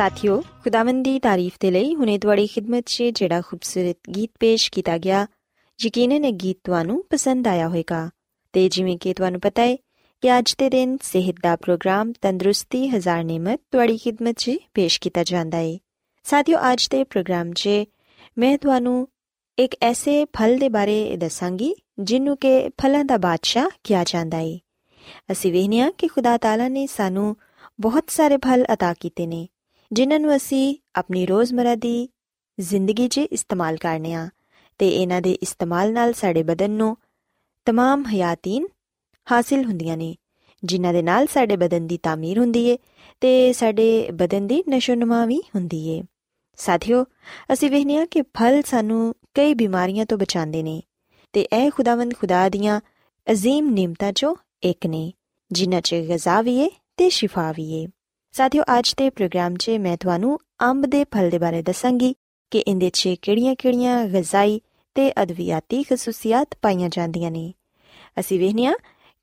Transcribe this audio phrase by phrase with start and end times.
[0.00, 4.98] ਸਾਥਿਓ ਖੁਦਾਵੰਦ ਦੀ ਤਾਰੀਫ ਦੇ ਲਈ ਹੁਣੇ ਤੁਹਾਡੀ ਖidmat 'ਚ ਜਿਹੜਾ ਖੂਬਸੂਰਤ ਗੀਤ ਪੇਸ਼ ਕੀਤਾ
[4.98, 5.26] ਗਿਆ
[5.86, 8.10] ਯਕੀਨਨ ਇਹ ਗੀਤ ਤੁਹਾਨੂੰ ਪਸੰਦ ਆਇਆ ਹੋਵੇਗਾ
[8.52, 9.76] ਤੇ ਜਿਵੇਂ ਕਿ ਤੁਹਾਨੂੰ ਪਤਾ ਹੈ
[10.22, 15.24] ਕਿ ਅੱਜ ਦੇ ਦਿਨ ਸਿਹਤ ਦਾ ਪ੍ਰੋਗਰਾਮ ਤੰਦਰੁਸਤੀ ਹਜ਼ਾਰ ਨਿਮਤ ਤੁਹਾਡੀ ਖidmat 'ਚ ਪੇਸ਼ ਕੀਤਾ
[15.24, 15.76] ਜਾਂਦਾ ਹੈ
[16.24, 17.68] ਸਾਥੀਓ ਅੱਜ ਦੇ ਪ੍ਰੋਗਰਾਮ 'ਚ
[18.38, 19.08] ਮੈਂ ਤੁਹਾਨੂੰ
[19.58, 24.58] ਇੱਕ ਐਸੇ ਫਲ ਦੇ ਬਾਰੇ ਦੱਸਾਂਗੀ ਜਿਹਨੂੰ ਕਿ ਫਲਾਂ ਦਾ ਬਾਦਸ਼ਾਹ ਕਿਹਾ ਜਾਂਦਾ ਹੈ
[25.32, 27.36] ਅਸੀਂ ਵੇਖਿਆ ਕਿ ਖੁਦਾ ਤਾਲਾ ਨੇ ਸਾਨੂੰ
[27.80, 29.48] ਬਹੁਤ ਸਾਰੇ ਫਲ عطا ਕੀਤੇ ਨੇ
[29.92, 32.08] ਜਿਨ੍ਹਾਂ ਨੂੰ ਅਸੀਂ ਆਪਣੀ ਰੋਜ਼ਮਰਾ ਦੀ
[32.60, 34.28] ਜ਼ਿੰਦਗੀ 'ਚ ਇਸਤੇਮਾਲ ਕਰਨੇ ਆ
[34.78, 36.96] ਤੇ ਇਹਨਾਂ ਦੇ ਇਸਤੇਮਾਲ ਨਾਲ ਸਾਡੇ ਬਦਨ ਨੂੰ
[37.66, 38.66] तमाम ਹਯਾਤੀਨ
[39.32, 40.16] ਹਾਸਿਲ ਹੁੰਦੀਆਂ ਨੇ
[40.64, 42.78] ਜਿਨ੍ਹਾਂ ਦੇ ਨਾਲ ਸਾਡੇ ਬਦਨ ਦੀ ਤਾਮੀਰ ਹੁੰਦੀ ਏ
[43.20, 46.02] ਤੇ ਸਾਡੇ ਬਦਨ ਦੀ ਨਸ਼ੋਨਮਾ ਵੀ ਹੁੰਦੀ ਏ
[46.56, 47.04] ਸਾਥੀਓ
[47.52, 50.82] ਅਸੀਂ ਵੇਖਿਆ ਕਿ ਫਲ ਸਾਨੂੰ ਕਈ ਬਿਮਾਰੀਆਂ ਤੋਂ ਬਚਾਉਂਦੇ ਨੇ
[51.32, 52.80] ਤੇ ਇਹ ਖੁਦਾਵੰਦ ਖੁਦਾ ਦੀਆਂ
[53.30, 55.12] ਅਜ਼ੀਮ ਨਿਮਤਾਂ ਚੋਂ ਇੱਕ ਨੇ
[55.52, 57.86] ਜਿਨ੍ਹਾਂ 'ਚ ਗਜ਼ਾ ਵੀ ਏ ਤੇ ਸ਼ਿਫਾ ਵੀ ਏ
[58.31, 62.15] ਸਾਥੀਓ, ਅੱਜ ਦੇ ਪ੍ਰੋਗਰਾਮ 'ਚ ਮੈਂ ਤੁਹਾਨੂੰ ਅੰਬ ਦੇ ਫਲ ਦੇ ਬਾਰੇ ਦੱਸਾਂਗੀ
[62.51, 64.61] ਕਿ ਇਹਦੇ 'ਚ ਕਿਹੜੀਆਂ-ਕਿਹੜੀਆਂ ਗਜ਼ਾਈ
[64.95, 67.53] ਤੇ ਅਦਵਿਆਤੀ ਖਸੂਸੀਅਤ ਪਾਈਆਂ ਜਾਂਦੀਆਂ ਨੇ।
[68.19, 68.73] ਅਸੀਂ ਵੇਖਿਆ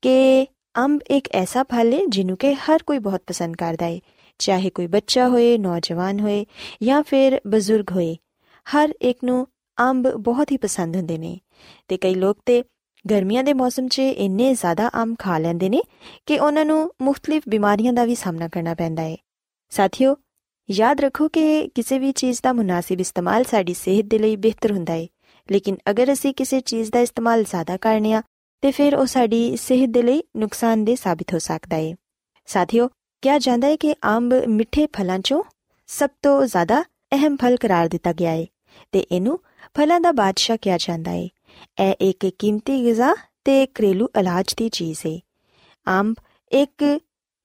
[0.01, 0.47] ਕਿ
[0.77, 3.99] ਅੰਬ ਇੱਕ ਐਸਾ ਫਲ ਹੈ ਜਿਹਨੂੰ ਕਿ ਹਰ ਕੋਈ ਬਹੁਤ ਪਸੰਦ ਕਰਦਾ ਹੈ।
[4.39, 6.45] ਚਾਹੇ ਕੋਈ ਬੱਚਾ ਹੋਏ, ਨੌਜਵਾਨ ਹੋਏ
[6.83, 8.17] ਜਾਂ ਫਿਰ ਬਜ਼ੁਰਗ ਹੋਏ,
[8.75, 9.47] ਹਰ ਇੱਕ ਨੂੰ
[9.79, 11.39] ਅੰਬ ਬਹੁਤ ਹੀ ਪਸੰਦ ਹੁੰਦੇ ਨੇ।
[11.87, 12.63] ਤੇ ਕਈ ਲੋਕ ਤੇ
[13.05, 15.81] ਗਰਮੀਆਂ ਦੇ ਮੌਸਮ 'ਚ ਇੰਨੇ ਜ਼ਿਆਦਾ ਅੰਬ ਖਾ ਲੈਂਦੇ ਨੇ
[16.25, 19.15] ਕਿ ਉਹਨਾਂ ਨੂੰ ਮੁxtਲਿਫ ਬਿਮਾਰੀਆਂ ਦਾ ਵੀ ਸਾਹਮਣਾ ਕਰਨਾ ਪੈਂਦਾ ਹੈ
[19.71, 20.15] ਸਾਥੀਓ,
[20.69, 24.93] ਯਾਦ ਰੱਖੋ ਕਿ ਕਿਸੇ ਵੀ ਚੀਜ਼ ਦਾ ਮੁਨਾਸਿਬ ਇਸਤੇਮਾਲ ਸਾਡੀ ਸਿਹਤ ਦੇ ਲਈ ਬਿਹਤਰ ਹੁੰਦਾ
[24.93, 25.07] ਹੈ
[25.49, 28.21] ਲੇਕਿਨ ਅਗਰ ਅਸੀਂ ਕਿਸੇ ਚੀਜ਼ ਦਾ ਇਸਤੇਮਾਲ ਜ਼ਿਆਦਾ ਕਰਨੇ ਆ,
[28.63, 31.93] ਤੇ ਫਿਰ ਉਹ ਸਾਡੀ ਸਿਹਤ ਦੇ ਲਈ ਨੁਕਸਾਨਦੇ ਸਾਬਿਤ ਹੋ ਸਕਦਾ ਹੈ
[32.49, 32.87] ਸਾਥੀਓ,
[33.23, 35.43] ਕਿਹਾ ਜਾਂਦਾ ਹੈ ਕਿ ਅੰਬ ਮਿੱਠੇ ਫਲਾਂ 'ਚੋਂ
[35.89, 38.45] ਸਭ ਤੋਂ ਜ਼ਿਆਦਾ ਅਹਿਮ ਫਲ ਕਰਾਰ ਦਿੱਤਾ ਗਿਆ ਹੈ
[38.91, 39.39] ਤੇ ਇਹਨੂੰ
[39.75, 41.27] ਫਲਾਂ ਦਾ ਬਾਦਸ਼ਾਹ ਕਿਹਾ ਜਾਂਦਾ ਹੈ
[41.79, 43.13] ਇਹ ਇੱਕ ਕੀਮਤੀ ਗਿਜ਼ਾ
[43.43, 45.19] ਤੇ ਘਰੇਲੂ ਇਲਾਜ ਦੀ ਚੀਜ਼ ਹੈ
[45.87, 46.15] ਅੰਬ
[46.51, 46.99] ਇੱਕ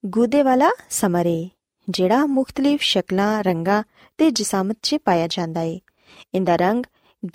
[0.04, 1.48] ਗੂਦੇ ਵਾਲਾ ਸਮਰ ਹੈ
[1.88, 3.82] ਜਿਹੜਾ ਮੁxtਲਿਫ ਸ਼ਕਲਾਂ, ਰੰਗਾਂ
[4.18, 5.78] ਤੇ ਜਿਸਾਮਤ 'ਚ ਪਾਇਆ ਜਾਂਦਾ ਹੈ
[6.34, 6.84] ਇਹਦਾ ਰੰਗ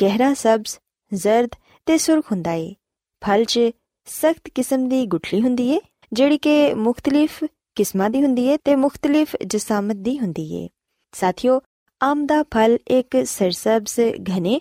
[0.01, 0.77] ਗਹਿਰਾ ਸਬਜ਼,
[1.11, 1.55] ਜ਼ਰਦ
[1.85, 2.73] ਤੇ ਸੁਰਖ ਹੁੰਦਾ ਹੈ
[3.21, 3.59] ਫਲ 'ਚ
[4.07, 5.79] ਸਖਤ ਕਿਸਮ ਦੀ ਗੁਠਲੀ ਹੁੰਦੀ ਹੈ
[6.13, 7.43] ਜਿਹੜੀ ਕਿ ਮੁxtਲਿਫ
[7.75, 10.67] ਕਿਸਮਾਂ ਦੀ ਹੁੰਦੀ ਹੈ ਤੇ ਮੁxtਲਿਫ ਜਿਸਾਮਤ ਦੀ ਹੁੰਦੀ ਹੈ
[11.13, 11.59] ਸਾਥੀਓ,
[12.01, 13.99] ਆਮ ਦਾ ਫਲ ਇੱਕ ਸਰਸਬਜ਼
[14.29, 14.59] ਘਨੇ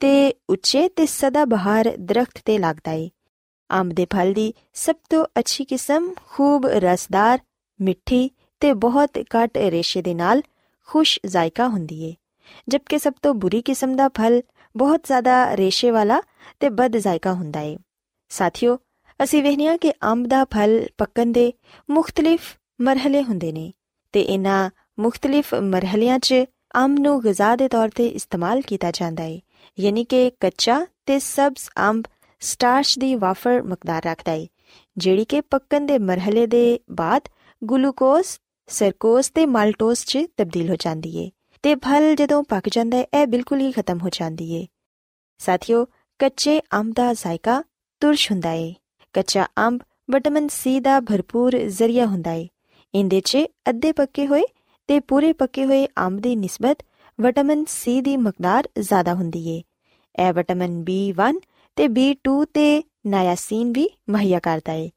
[0.00, 3.08] ਤੇ ਉੱਚੇ ਤੇ ਸਦਾ ਬਹਾਰ ਦਰਖਤ ਤੇ ਲੱਗਦਾ ਹੈ
[3.70, 7.38] ਆਮ ਦੇ ਫਲ ਦੀ ਸਭ ਤੋਂ ਅੱਛੀ ਕਿਸਮ ਖੂਬ ਰਸਦਾਰ,
[7.80, 8.30] ਮਿੱਠੀ
[8.60, 10.42] ਤੇ ਬਹੁਤ ਘੱਟ ਰੇਸ਼ੇ ਦੇ ਨਾਲ
[10.88, 12.14] ਖੁਸ਼ ਜ਼ਾਇਕਾ ਹੁੰਦੀ ਹੈ
[12.68, 14.42] ਜਦਕਿ ਸਭ ਤੋਂ ਬੁਰੀ ਕਿਸਮ ਦਾ ਫਲ
[14.74, 16.20] ਬਹੁਤ ਜ਼ਿਆਦਾ ਰੇਸ਼ੇ ਵਾਲਾ
[16.60, 17.76] ਤੇ ਬਦ ਜ਼ਾਇਕਾ ਹੁੰਦਾ ਹੈ
[18.28, 18.78] ਸਾਥੀਓ,
[19.22, 21.52] ਅਸੀਂ ਵੇਖਿਆ ਕਿ ਅੰਬ ਦਾ ਫਲ ਪੱਕਣ ਦੇ
[21.90, 23.72] ਮੁxtਲਿਫ ਮਰਹਲੇ ਹੁੰਦੇ ਨੇ
[24.12, 26.34] ਤੇ ਇਹਨਾਂ ਮੁxtਲਿਫ ਮਰਹਲਿਆਂ 'ਚ
[26.76, 29.38] ਅੰਬ ਨੂੰ ਗਿਜ਼ਾ ਦੇ ਤੌਰ ਤੇ ਇਸਤੇਮਾਲ ਕੀਤਾ ਜਾਂਦਾ ਹੈ
[29.78, 32.04] ਯਾਨੀ ਕਿ ਕੱਚਾ ਤੇ ਸਬਜ਼ ਅੰਬ
[32.42, 34.46] ਸਟਾਰਚ ਦੀ ਵਾਫਰ ਮਕਦਾਰ ਰੱਖਦਾ ਹੈ
[34.96, 37.28] ਜਿਹੜੀ ਕਿ ਪੱਕਣ ਦੇ ਮਰਹਲੇ ਦੇ ਬਾਅਦ
[37.62, 38.26] ਗਲੂਕੋਜ਼,
[38.68, 41.30] ਸਰਕੋਜ਼ ਤੇ ਮਾਲਟੋਜ਼ 'ਚ ਤਬਦੀਲ ਹੋ ਜਾਂਦੀ ਹੈ
[41.64, 44.66] ਤੇ ਫਲ ਜਦੋਂ ਪੱਕ ਜਾਂਦਾ ਹੈ ਇਹ ਬਿਲਕੁਲ ਹੀ ਖਤਮ ਹੋ ਜਾਂਦੀ ਹੈ
[45.40, 45.84] ਸਾਥੀਓ,
[46.20, 47.62] ਕੱਚੇ ਅੰਬ ਦਾ ਜ਼ਾਇਕਾ
[48.02, 48.72] ਤੁਰਸ਼ ਹੁੰਦਾ ਹੈ
[49.14, 49.80] ਕੱਚਾ ਅੰਬ
[50.10, 52.46] ਵਿਟਾਮਿਨ ਸੀ ਦਾ ਭਰਪੂਰ ਜ਼ਰੀਆ ਹੁੰਦਾ ਹੈ
[52.94, 53.38] ਇਹਦੇ 'ਚ
[53.68, 54.42] ਅੱਧੇ ਪੱਕੇ ਹੋਏ
[54.88, 56.82] ਤੇ ਪੂਰੇ ਪੱਕੇ ਹੋਏ ਅੰਬ ਦੀ ਨਿਸਬਤ
[57.20, 59.62] ਵਿਟਾਮਿਨ ਸੀ ਦੀ ਮਕਦਾਰ ਜ਼ਿਆਦਾ ਹੁੰਦੀ ਹੈ
[60.26, 61.34] ਇਹ ਵਿਟਾਮਿਨ B1
[61.76, 64.90] ਤੇ B2 ਤੇ ਨਾਇਆਸੀਨ ਵੀ ਮੁਹੱਈਆ ਕਰਦਾ ਹੈ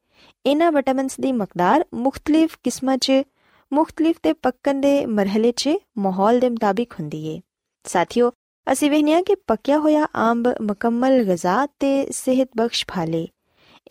[0.46, 3.12] ਇਹਨਾਂ ਵਿਟਾਮਿਨਸ ਦੀ ਮਕਦਾਰ ਮੁxtਲਿਫ ਕਿਸਮਾਂ 'ਚ,
[3.74, 7.42] ਮੁxtਲਿਫ ਤੇ ਪੱਕਣ ਦੇ ਮਰਹਲੇ 'ਚ ਮਾਹੌਲ ਦੇ ਮੁਤਾਬਿਕ ਹੁੰਦੀ ਹੈ
[7.84, 8.32] ਸਾਥੀਓ,
[8.72, 13.28] ਅਸੀਂ ਵੇਖਿਆ ਕਿ ਪੱਕਿਆ ਹੋਇਆ ਅੰਬ ਮੁਕੰਮਲ ਗਿਜ਼ਾ ਤੇ ਸਿਹਤ ਬਖਸ਼ ਫਾਲੇ।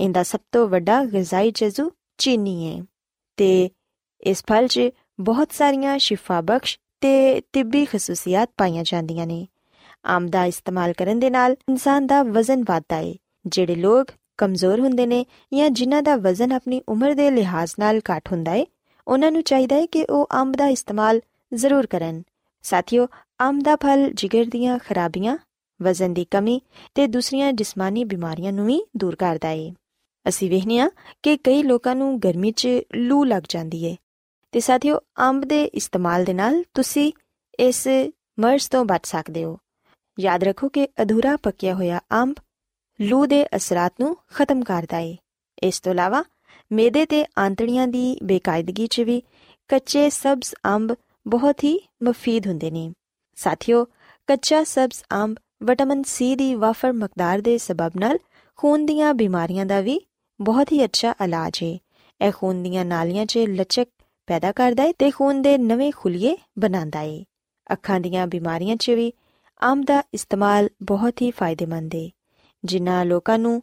[0.01, 2.85] ਇਹਦਾ ਸਭ ਤੋਂ ਵੱਡਾ ਗਿਜ਼ਾਈ ਜਜ਼ੂ ਚੀਨੀ ਹੈ
[3.37, 3.71] ਤੇ
[4.21, 4.81] ਇਸ ਫਲ 'ਚ
[5.21, 9.47] ਬਹੁਤ ਸਾਰੀਆਂ ਸ਼ਿਫਾ ਬਖਸ਼ ਤੇ ਤਿੱਬੀ ਖਸੂਸੀਅਤ ਪਾਈਆਂ ਜਾਂਦੀਆਂ ਨੇ।
[10.09, 13.15] ਅੰਬ ਦਾ ਇਸਤੇਮਾਲ ਕਰਨ ਦੇ ਨਾਲ ਇਨਸਾਨ ਦਾ ਵਜ਼ਨ ਵਧਦਾ ਹੈ
[13.47, 18.33] ਜਿਹੜੇ ਲੋਕ ਕਮਜ਼ੋਰ ਹੁੰਦੇ ਨੇ ਜਾਂ ਜਿਨ੍ਹਾਂ ਦਾ ਵਜ਼ਨ ਆਪਣੀ ਉਮਰ ਦੇ ਲਿਹਾਜ਼ ਨਾਲ ਘੱਟ
[18.33, 18.65] ਹੁੰਦਾ ਹੈ
[19.07, 21.21] ਉਹਨਾਂ ਨੂੰ ਚਾਹੀਦਾ ਹੈ ਕਿ ਉਹ ਅੰਬ ਦਾ ਇਸਤੇਮਾਲ
[21.53, 22.23] ਜ਼ਰੂਰ ਕਰਨ।
[22.65, 23.07] ਸਾਥੀਓ
[23.41, 25.37] ਅੰਬ ਦਾ ਫਲ ਜਿਗਰ ਦੀਆਂ ਖਰਾਬੀਆਂ,
[25.81, 26.61] ਵਜ਼ਨ ਦੀ ਕਮੀ
[26.95, 29.73] ਤੇ ਦੂਸਰੀਆਂ ਜਿਸਮਾਨੀ ਬਿਮਾਰੀਆਂ ਨੂੰ ਵੀ ਦੂਰ ਕਰਦਾ ਹੈ
[30.27, 30.89] ਅਸੀਂ ਵੇਖਿਆ
[31.23, 33.97] ਕਿ ਕਈ ਲੋਕਾਂ ਨੂੰ ਗਰਮੀ 'ਚ ਲੂ ਲੱਗ ਜਾਂਦੀ ਹੈ
[34.55, 37.13] ਤੇ ਸਾਥੀਓ, ਅੰਬ ਦੇ ਇਸਤੇਮਾਲ ਦੇ ਨਾਲ ਤੁਸੀਂ
[37.59, 37.87] ਇਸ
[38.41, 39.59] ਮਰਜ਼ ਤੋਂ ਬਚ ਸਕਦੇ ਹੋ।
[40.19, 42.35] ਯਾਦ ਰੱਖੋ ਕਿ ਅਧੂਰਾ ਪੱਕਿਆ ਹੋਇਆ ਅੰਬ
[43.01, 45.17] ਲੂ ਦੇ ਅਸਰਾਂ ਨੂੰ ਖਤਮ ਕਰਦਾ ਹੈ
[45.63, 46.23] ਇਸ ਤੋਂ ਇਲਾਵਾ
[46.71, 49.23] ਮੇਦੇ ਤੇ ਆਂਤੜੀਆਂ ਦੀ ਬੇਕਾਇਦਗੀ 'ਚ ਵੀ
[49.71, 50.95] ਕੱਚੇ ਸਬਜ਼ ਅੰਬ
[51.27, 52.93] ਬਹੁਤ ਹੀ ਮਫੀਦ ਹੁੰਦੇ ਨੇ।
[53.39, 53.85] ਸਾਥੀਓ,
[54.29, 58.19] ਕੱਚਾ ਸਬਜ਼ ਅੰਬ ਵਿਟਾਮਿਨ ਸੀ ਦੀ ਵਾਫਰ ਮਕਦਾਰ ਦੇ ਸਬਬ ਨਾਲ
[58.59, 60.01] ਖੂਨ ਦੀਆਂ ਬਿਮਾਰੀਆਂ ਦਾ ਵੀ
[60.41, 61.77] ਬਹੁਤ ਹੀ ਅੱਛਾ ਇਲਾਜ ਹੈ
[62.21, 63.87] ਇਹ ਖੂਨ ਦੀਆਂ ਨਾਲੀਆਂ 'ਚ ਲਚਕ
[64.33, 67.23] ਪੈਦਾ ਕਰਦਾ ਹੈ ਤੇ ਖੂਨ ਦੇ ਨਵੇਂ ਖੁਲੀਏ ਬਣਾਉਂਦਾ ਹੈ
[67.73, 69.13] ਅੱਖਾਂ ਦੀਆਂ ਬਿਮਾਰੀਆਂ 'ਚ ਵੀ
[69.63, 72.09] ਅੰਬ ਦਾ ਇਸਤੇਮਾਲ ਬਹੁਤ ਹੀ ਫਾਇਦੇਮੰਦ ਹੈ
[72.65, 73.63] ਜਿਨ੍ਹਾਂ ਲੋਕਾਂ ਨੂੰ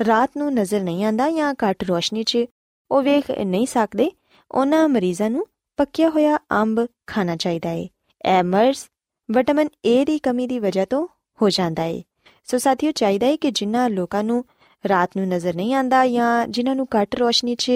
[0.00, 2.44] ਰਾਤ ਨੂੰ ਨਜ਼ਰ ਨਹੀਂ ਆਂਦਾ ਜਾਂ ਘੱਟ ਰੋਸ਼ਨੀ 'ਚ
[2.90, 4.10] ਉਹ ਵੇਖ ਨਹੀਂ ਸਕਦੇ,
[4.50, 5.46] ਉਹਨਾਂ ਮਰੀਜ਼ਾਂ ਨੂੰ
[5.78, 7.86] ਪੱਕਿਆ ਹੋਇਆ ਅੰਬ ਖਾਣਾ ਚਾਹੀਦਾ ਹੈ
[8.24, 8.84] ਇਹ ਮਰਜ਼
[9.28, 11.06] ਵਿਟਾਮਿਨ ਏ ਦੀ ਕਮੀ ਦੀ ਵਜ੍ਹਾ ਤੋਂ
[11.38, 12.02] ਹੋ ਜਾਂਦਾ ਹੈ
[12.44, 14.44] ਸੋ ਸਾਥੀਓ ਚਾਹੀਦਾ ਹੈ ਕਿ ਜਿਨ੍ਹਾਂ ਲੋਕਾਂ ਨੂੰ
[14.84, 17.70] ਰਾਤ ਨੂੰ ਨਜ਼ਰ ਨਹੀਂ ਆਂਦਾ ਜਾਂ ਜਿਨ੍ਹਾਂ ਨੂੰ ਘੱਟ ਰੋਸ਼ਨੀ 'ਚ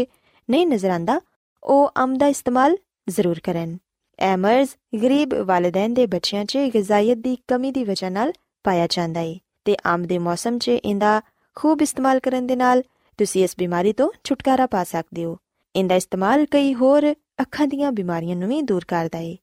[0.48, 1.20] ਨਹੀਂ ਨਜ਼ਰ ਆਂਦਾ
[1.62, 2.76] ਉਹ ਅੰਬ ਦਾ ਇਸਤੇਮਾਲ
[3.08, 3.76] ਜ਼ਰੂਰ ਕਰਨ।
[4.18, 4.70] ਇਹ ਮਰਜ਼
[5.02, 8.32] ਗਰੀਬ ਵਾਲਿਦੈਨ ਦੇ ਬੱਚਿਆਂ 'ਚ ਗਿਜ਼ਾਇਤ ਦੀ ਕਮੀ ਦੀ ਵਜ੍ਹਾ ਨਾਲ
[8.64, 11.20] ਪਾਇਆ ਜਾਂਦਾ ਹੈ ਤੇ ਆਮ ਦੇ ਮੌਸਮ 'ਚ ਇਹਦਾ
[11.56, 12.82] ਖੂਬ ਇਸਤੇਮਾਲ ਕਰਨ ਦੇ ਨਾਲ
[13.18, 15.36] ਤੁਸੀਂ ਇਸ ਬਿਮਾਰੀ ਤੋਂ ਛੁਟਕਾਰਾ ਪਾ ਸਕਦੇ ਹੋ।
[15.74, 19.36] ਇਹਦਾ ਇਸਤੇਮਾਲ ਕਈ ਹੋਰ ਅੱਖਾਂ ਦੀਆਂ ਬਿਮਾਰੀਆਂ ਨੂੰ ਵੀ ਦੂਰ ਕਰਦਾ ਹੈ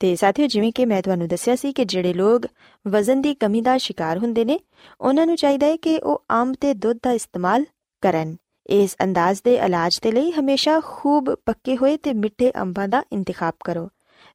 [0.00, 2.46] ਤੇ ਸਾਥੀਓ, ਜਿਵੇਂ ਕਿ ਮੈਂ ਤੁਹਾਨੂੰ ਦੱਸਿਆ ਸੀ ਕਿ ਜਿਹੜੇ ਲੋਕ
[2.88, 4.58] ਵਜ਼ਨ ਦੀ ਕਮੀ ਦਾ ਸ਼ਿਕਾਰ ਹੁੰਦੇ ਨੇ,
[5.00, 7.64] ਉਹਨਾਂ ਨੂੰ ਚਾਹੀਦਾ ਹੈ ਕਿ ਉਹ ਆਮ ਤੇ ਦੁੱਧ ਦਾ ਇਸਤੇਮਾਲ
[8.02, 8.36] ਕਰਨ।
[8.66, 13.54] ਇਸ ਅੰਦਾਜ਼ ਦੇ ਇਲਾਜ ਦੇ ਲਈ ਹਮੇਸ਼ਾ ਖੂਬ ਪੱਕੇ ਹੋਏ ਤੇ ਮਿੱਠੇ ਅੰਬਾਂ ਦਾ ਇੰਤਖਾਬ
[13.64, 13.88] ਕਰੋ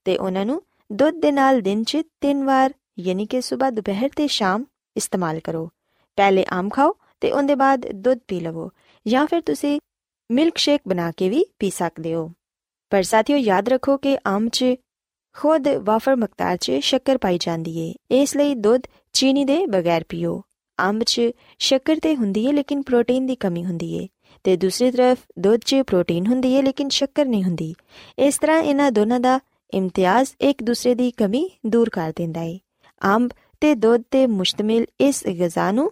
[0.06, 4.28] ਤੇ ਉਹਨਾਂ ਨੂੰ ਦੁੱਧ ਦੇ ਨਾਲ ਦਿਨ 'ਚ ਤਿੰਨ ਵਾਰ, ਯਾਨੀ ਕਿ ਸਵੇਰ ਦੁਪਹਿਰ ਤੇ
[4.28, 4.66] ਸ਼ਾਮ
[4.98, 5.70] ਇਸਤੇਮਾਲ ਕਰੋ।
[6.16, 8.72] ਪਹਿਲੇ ਆਮ ਖਾਓ ਤੇ ਉਹਦੇ ਬਾਅਦ ਦੁੱਧ ਪੀ ਲਵੋ
[9.08, 9.80] ਜਾਂ ਫਿਰ ਤੁਸੀਂ
[10.32, 12.32] ਮਿਲਕ ਸ਼ੇਕ ਬਣਾ ਕੇ ਵੀ ਪੀ ਸਕਦੇ ਹੋ।
[12.90, 14.66] ਪਰ ਸਾਥੀਓ, ਯਾਦ ਰੱਖੋ ਕਿ ਆਮ 'ਚ
[15.36, 18.82] ਖੁਦ ਵਾਫਰ ਮਕਤਾਰ 'ਚ ਸ਼ੱਕਰ ਪਾਈ ਜਾਂਦੀ ਏ। ਇਸ ਲਈ ਦੁੱਧ
[19.14, 20.42] ਚੀਨੀ ਦੇ ਬਗੈਰ ਪੀਓ।
[20.80, 21.22] ਅੰਬ 'ਚ
[21.60, 24.08] ਸ਼ੱਕਰ ਤੇ ਹੁੰਦੀ ਏ, ਲੇਕਿਨ ਪ੍ਰੋਟੀਨ ਦੀ ਕਮੀ ਹੁੰਦੀ ਏ।
[24.46, 27.74] ਤੇ ਦੂਸਰੀ ਤਰਫ ਦੁੱਧ 'ਚ ਪ੍ਰੋਟੀਨ ਹੁੰਦੀ ਹੈ, ਲੇਕਿਨ ਸ਼ੱਕਰ ਨਹੀਂ ਹੁੰਦੀ।
[28.20, 29.40] ਇਸ ਤਰ੍ਹਾਂ ਇਹਨਾਂ ਦੋਨਾਂ ਦਾ
[29.74, 32.60] ਇਮਤਿਆਜ਼ ਇੱਕ ਦੂਸਰੇ ਦੀ ਕਮੀ ਦੂਰ ਕਰ ਦਿੰਦਾ ਏ
[33.02, 35.92] ਅੰਬ ਤੇ ਦੁੱਧ ਤੇ ਮੁਸ਼ਤਮਿਲ ਇਸ ਗਿਜ਼ਾ ਨੂੰ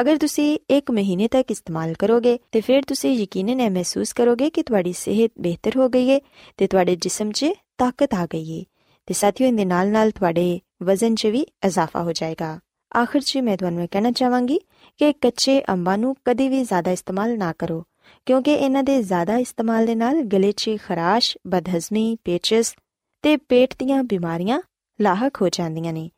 [0.00, 4.62] ਅਗਰ ਤੁਸੀਂ 1 ਮਹੀਨੇ ਤੱਕ ਇਸਤੇਮਾਲ ਕਰੋਗੇ, ਤੇ ਫਿਰ ਤੁਸੀਂ ਯਕੀਨਨ ਇਹ ਮਹਿਸੂਸ ਕਰੋਗੇ ਕਿ
[4.62, 6.20] ਤੁਹਾਡੀ ਸਿਹਤ ਬਿਹਤਰ ਹੋ ਗਈ ਹੈ
[6.56, 7.46] ਤੇ ਤੁਹਾਡੇ ਜਿਸਮ 'ਚ
[7.78, 8.64] ਤਾਕਤ ਆ ਗਈ ਹੈ।
[9.06, 12.58] ਤੇ ਸਾਥੀਓ, ਇਹਦੇ ਨਾਲ ਨਾਲ ਤੁਹਾਡੇ ਵਜ਼ਨ 'ਚ ਵੀ ਇਜ਼ਾਫਾ ਹੋ ਜਾਏਗਾ।
[12.96, 14.58] ਆਖਰ 'ਚ ਮੈਂ ਤੁਹਾਨੂੰ ਇਹ ਕਹਿਣਾ ਚਾਹਾਂਗੀ
[14.98, 17.84] ਕਿ ਕੱਚੇ ਅੰਬਾਂ ਨੂੰ ਕਦੇ ਵੀ ਜ਼ਿਆਦਾ ਇਸਤੇਮਾਲ ਨਾ ਕਰੋ।
[18.26, 22.74] ਕਿਉਂਕਿ ਇਹਨਾਂ ਦੇ ਜ਼ਿਆਦਾ ਇਸਤੇਮਾਲ ਦੇ ਨਾਲ ਗਲੇ 'ਚ ਖਰਾਸ਼, ਬਦਹਜ਼ਮੀ, ਪੇਚਸ
[23.22, 24.60] ਤੇ ਪੇਟ ਦੀਆਂ ਬਿਮਾਰੀਆਂ
[25.00, 26.10] ਲਾਹਕ ਹੋ ਜਾਂਦੀਆਂ ਨੇ।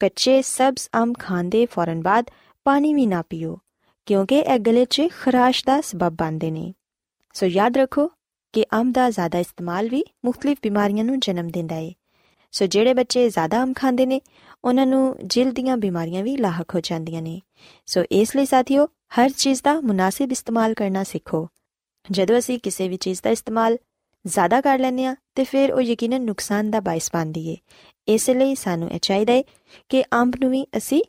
[0.00, 2.30] ਕੱਚੇ ਸਬਜ਼ ਅੰਬ ਖਾਣ ਦੇ ਫੌਰਨ ਬਾਅਦ
[2.64, 3.58] ਪਾਣੀ ਵੀ ਨਾ ਪੀਓ
[4.06, 6.72] ਕਿਉਂਕਿ ਇਹ ਗਲੇ 'ਚ ਖਰਾਸ਼ ਦਾ ਸਬਬ ਬਣਦੇ ਨੇ।
[7.32, 8.10] ਸੋ ਯਾਦ ਰੱਖੋ
[8.52, 11.90] ਕਿ ਅੰਬ ਦਾ ਜ਼ਿਆਦਾ ਇਸਤੇਮਾਲ ਵੀ ਮੁxtਲਿਫ ਬਿਮਾਰੀਆਂ ਨੂੰ ਜਨਮ ਦਿੰਦਾ ਹੈ
[12.52, 14.20] ਸੋ ਜਿਹੜੇ ਬੱਚੇ ਜ਼ਿਆਦਾ ਅੰਬ ਖਾਂਦੇ ਨੇ
[14.64, 17.40] ਉਹਨਾਂ ਨੂੰ ਜਿਲਦ ਦੀਆਂ ਬਿਮਾਰੀਆਂ ਵੀ ਲਾਹਕ ਹੋ ਜਾਂਦੀਆਂ ਨੇ।
[17.86, 21.48] ਸੋ ਇਸ ਲਈ ਸਾਥੀਓ ਹਰ ਚੀਜ਼ ਦਾ ਮੁਨਾਸਿਬ ਇਸਤੇਮਾਲ ਕਰਨਾ ਸਿੱਖੋ।
[22.10, 23.78] ਜਦੋਂ ਅਸੀਂ ਕਿਸੇ ਵੀ ਚੀਜ਼ ਦਾ ਇਸਤੇਮਾਲ
[24.26, 27.56] ਜ਼ਿਆਦਾ ਕਰ ਲੈਂਦੇ ਆ ਤੇ ਫਿਰ ਉਹ ਯਕੀਨਨ ਨੁਕਸਾਨ ਦਾ ਬਾਇਸ ਬਣਦੀ ਏ
[28.08, 29.42] ਇਸ ਲਈ ਸਾਨੂੰ ਇਹ ਚਾਹੀਦਾ ਹੈ
[29.88, 31.02] ਕਿ ਅੰਬ ਨੂੰ ਵੀ ਅਸੀਂ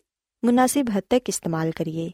[0.45, 2.11] ਮੁਨਾਸਿਬ ਹੱਦ ਤੱਕ ਇਸਤੇਮਾਲ ਕਰੀਏ,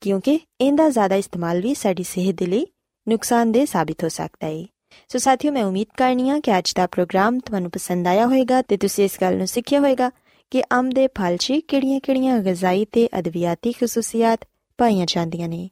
[0.00, 2.66] ਕਿਉਂਕਿ ਇਹਦਾ ਜ਼ਿਆਦਾ ਇਸਤੇਮਾਲ ਵੀ ਸਾਡੀ ਸਿਹਤ ਦੇ ਲਈ
[3.08, 4.64] ਨੁਕਸਾਨਦੇਹ ਸਾਬਿਤ ਹੋ ਸਕਦਾ ਹੈ।
[5.08, 8.76] ਸੋ ਸਾਥੀਓ, ਮੈਂ ਉਮੀਦ ਕਰਨੀ ਆ ਕਿ ਅੱਜ ਦਾ ਪ੍ਰੋਗਰਾਮ ਤੁਹਾਨੂੰ ਪਸੰਦ ਆਇਆ ਹੋਵੇਗਾ ਤੇ
[8.76, 10.10] ਤੁਸੀਂ ਇਸ ਗੱਲ ਨੂੰ ਸਿੱਖਿਆ ਹੋਵੇਗਾ
[10.50, 14.40] ਕਿ ਅੰਬ ਦੇ ਫਲ 'ਚ ਕਿਹੜੀਆਂ-ਕਿਹੜੀਆਂ ਗਜ਼ਾਈ ਤੇ ਅਦਵਿਆਤੀ ਖਸੂਸੀਅਤ
[14.79, 15.69] ਪਾਈਆਂ ਜਾਂਦੀਆਂ ਨੇ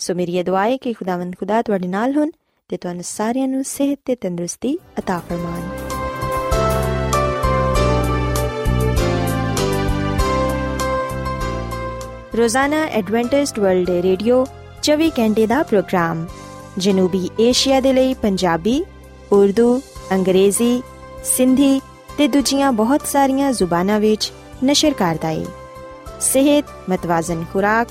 [0.00, 2.30] ਸੋ ਮੇਰੀ ਇਹ ਦੁਆ ਹੈ ਕਿ ਖੁਦਾਵੰਦ ਖੁਦਾ ਤੁਹਾਡੇ ਨਾਲ ਹੋਣ
[2.70, 5.88] ਤੇ ਤੁਹਾਨੂੰ ਸਾਰਿਆਂ ਨੂੰ ਸਿਹਤ ਤੇ ਤੰਦਰੁਸਤੀ عطا ਫਰਮਾਨ
[12.36, 14.44] ਰੋਜ਼ਾਨਾ ਐਡਵੈਂਟਿਸਟ ਵਰਲਡ ਰੇਡੀਓ
[14.82, 16.26] 24 ਘੰਟੇ ਦਾ ਪ੍ਰੋਗਰਾਮ
[16.78, 18.82] ਜਨੂਬੀ ਏਸ਼ੀਆ ਦੇ ਲਈ ਪੰਜਾਬੀ
[19.32, 19.80] ਉਰਦੂ
[20.12, 20.82] ਅੰਗਰੇਜ਼ੀ
[21.24, 21.80] ਸਿੰਧੀ
[22.18, 24.32] ਤੇ ਦੂਜੀਆਂ ਬਹੁਤ ਸਾਰੀਆਂ ਜ਼ੁਬਾਨਾਂ ਵਿੱਚ
[24.64, 25.44] ਨਸ਼ਰ ਕਰਦਾ ਹੈ
[26.20, 27.88] ਸਿਹਤ ਮਤਵਾਜ਼ਨ ਖੁਰਾਕ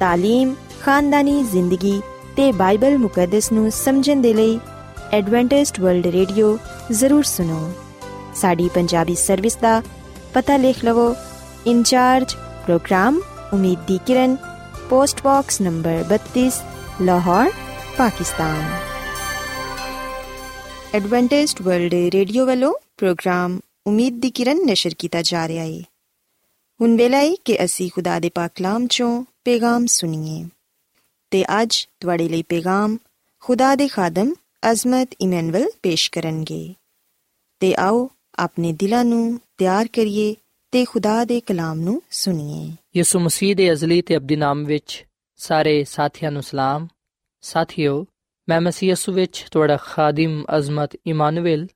[0.00, 2.00] تعلیم ਖਾਨਦਾਨੀ ਜ਼ਿੰਦਗੀ
[2.36, 4.58] ਤੇ ਬਾਈਬਲ ਮੁਕੱਦਸ ਨੂੰ ਸਮਝਣ ਦੇ ਲਈ
[5.12, 6.56] ਐਡਵੈਂਟਿਸਟ ਵਰਲਡ ਰੇਡੀਓ
[6.92, 7.70] ਜ਼ਰੂਰ ਸੁਨੋ
[8.34, 9.80] ਸਾਡੀ ਪੰਜਾਬੀ ਸਰਵਿਸ ਦਾ
[10.34, 11.14] ਪਤਾ ਲਿਖ ਲਵੋ
[11.66, 12.34] ਇਨਚਾਰਜ
[12.64, 13.20] ਪ੍ਰੋਗਰਾਮ
[13.52, 14.36] ਉਮੀਦ ਦੀ ਕਿਰਨ
[14.90, 16.50] post box number 32
[17.02, 17.50] Lahore
[17.98, 18.62] Pakistan
[20.94, 25.80] Adventist World Radio ਵੱਲੋਂ ਪ੍ਰੋਗਰਾਮ ਉਮੀਦ ਦੀ ਕਿਰਨ ਨਿਸ਼ਰ ਕੀਤਾ ਜਾ ਰਿਹਾ ਹੈ
[26.80, 30.49] ਹੁਣ ਵੇਲਾ ਹੈ ਕਿ ਅਸੀਂ ਖੁਦਾ ਦੇ ਪਾਕ ਕਲਾਮ ਚੋਂ ਪੈਗਾਮ ਸੁਣੀਏ।
[31.31, 32.97] ਤੇ ਅੱਜ ਤੁਹਾਡੇ ਲਈ ਪੈਗਾਮ
[33.39, 34.33] ਖੁਦਾ ਦੇ ਖਾਦਮ
[34.71, 36.75] ਅਜ਼ਮਤ ਇਮਨੁਅਲ ਪੇਸ਼ ਕਰਨਗੇ।
[37.59, 40.35] ਤੇ ਆਓ ਆਪਣੇ ਦਿਲਾਂ ਨੂੰ ਤਿਆਰ ਕਰੀਏ
[40.71, 45.05] ਤੇ ਖੁਦਾ ਦੇ ਕਲਾਮ ਨੂੰ ਸੁਣੀਏ। ਯਿਸੂ ਮਸੀਹ ਦੇ ਅਜ਼ਲੀ ਤੇ ਅਬਦੀ ਨਾਮ ਵਿੱਚ
[45.35, 46.87] ਸਾਰੇ ਸਾਥੀਆਂ ਨੂੰ ਸਲਾਮ।
[47.41, 48.05] ਸਾਥਿਓ,
[48.49, 51.67] ਮੈਂ ਮਸੀਹ ਯਿਸੂ ਵਿੱਚ ਤੁਹਾਡਾ ਖਾਦਮ ਅਜ਼ਮਤ ਇਮਾਨੁਅਲ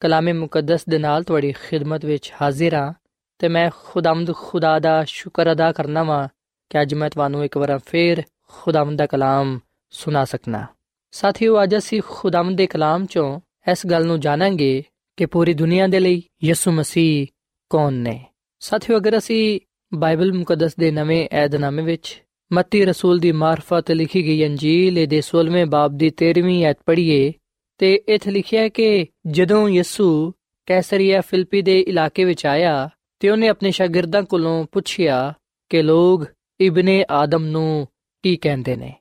[0.00, 2.92] ਕਲਾਮੇ ਮੁਕੱਦਸ ਦੇ ਨਾਲ ਤੁਹਾਡੀ ਖਿਦਮਤ ਵਿੱਚ ਹਾਜ਼ਰ ਹਾਂ
[3.38, 6.28] ਤੇ ਮੈਂ ਖੁਦਾਮਦ ਖੁਦਾ ਦਾ ਸ਼ੁਕਰ ਅਦਾ ਕਰਨਾ ਵਾਂ
[6.72, 9.58] ਕਿ ਅੱਜ ਮੈਂ ਤੁਹਾਨੂੰ ਇੱਕ ਵਾਰ ਫੇਰ ਖੁਦਾਮਦ ਦਾ ਕਲਾਮ
[9.90, 10.66] ਸੁਣਾ ਸਕਣਾ
[11.12, 13.40] ਸਾਥੀਓ, ਅੱਜ ਅਸੀਂ ਖੁਦਾਮਦ ਦੇ ਕਲਾਮ ਚੋਂ
[13.72, 14.82] ਇਸ ਗੱਲ ਨੂੰ ਜਾਣਾਂਗੇ
[15.16, 17.26] ਕਿ ਪੂਰੀ ਦੁਨੀਆ ਦੇ ਲਈ ਯਿਸੂ ਮਸੀਹ
[17.70, 18.24] ਕੌਣ ਨੇ।
[18.60, 19.60] ਸਾਥੀਓ, ਅਗਰ ਅਸੀਂ
[19.94, 25.66] ਬਾਈਬਲ ਮੁਕੱਦਸ ਦੇ ਨਵੇਂ ਏਧਨਾਮੇ ਵਿੱਚ ਮੱਤੀ ਰਸੂਲ ਦੀ ਮਾਰਫਤ ਲਿਖੀ ਗਈ ਅੰਜੀਲ ਦੇ 16ਵੇਂ
[25.66, 27.32] ਬਾਬ ਦੀ 13ਵੀਂ ਐਤ ਪੜ੍ਹੀਏ,
[27.78, 30.32] ਤੇ ਇੱਥੇ ਲਿਖਿਆ ਹੈ ਕਿ ਜਦੋਂ ਯਿਸੂ
[30.66, 32.88] ਕੈਸਰੀਆ ਫਿਲਪੀ ਦੇ ਇਲਾਕੇ ਵਿੱਚ ਆਇਆ,
[33.20, 35.34] ਤੇ ਉਹਨੇ ਆਪਣੇ ਸ਼ਾਗਿਰਦਾਂ ਕੋਲੋਂ ਪੁੱਛਿਆ
[35.70, 36.24] ਕਿ ਲੋਕ
[36.66, 37.88] ਇਬਨੇ ਆਦਮ ਨੂੰ
[38.22, 38.94] ਕੀ ਕਹਿੰਦੇ ਨੇ?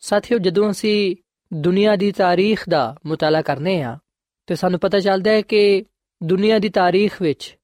[0.00, 1.16] ਸਾਥੀਓ, ਜਦੋਂ ਅਸੀਂ
[1.54, 3.98] ਦੁਨੀਆ ਦੀ ਤਾਰੀਖ ਦਾ ਮਤਾਲਾ ਕਰਨੇ ਆ,
[4.46, 5.84] ਤੇ ਸਾਨੂੰ ਪਤਾ ਚੱਲਦਾ ਹੈ ਕਿ
[6.22, 7.58] ਦੁਨੀਆ ਦੀ ਤਾਰੀਖ ਵਿੱਚ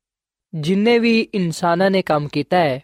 [0.54, 2.80] ਜਿੰਨੇ ਵੀ ਇਨਸਾਨਾਂ ਨੇ ਕੰਮ ਕੀਤਾ ਹੈ,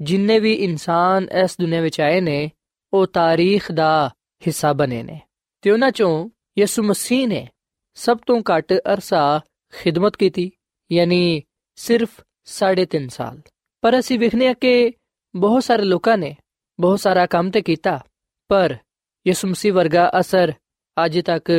[0.00, 2.50] ਜਿੰਨੇ ਵੀ ਇਨਸਾਨ ਇਸ ਦੁਨੀਆ ਵਿੱਚ ਆਏ ਨੇ,
[2.92, 4.14] ਉਹ ਤਾਰੀਖ ਦਾ
[4.46, 5.20] ਹਿੱਸਾ ਬਣੇ ਨੇ।
[5.62, 7.48] ਤੇ ਉਹਨਾਂ ਚੋਂ ਯਿਸੂ ਮਸੀਹ ਨੇ
[7.94, 9.40] ਸਭ ਤੋਂ ਘੱਟ ਅਰਸਾ
[9.72, 10.50] ਖਿਦਮਤ ਕੀਤੀ,
[10.92, 11.42] ਯਾਨੀ
[11.76, 12.10] ਸਿਰਫ
[12.44, 13.40] 3.5 ਸਾਲ।
[13.80, 14.92] ਪਰ ਅਸੀਂ ਵੇਖਨੇ ਆ ਕਿ
[15.34, 16.34] ਬਹੁਤ ਸਾਰੇ ਲੋਕਾਂ ਨੇ
[16.78, 17.98] ਬਹੁਤ ਸਾਰਾ ਕੰਮ ਤੇ ਕੀਤਾ
[18.50, 18.76] ਪਰ
[19.26, 20.52] ਯਿਸੂ ਮਸੀਹ ਵਰਗਾ ਅਸਰ
[20.96, 21.50] ਅੱਜ ਤੱਕ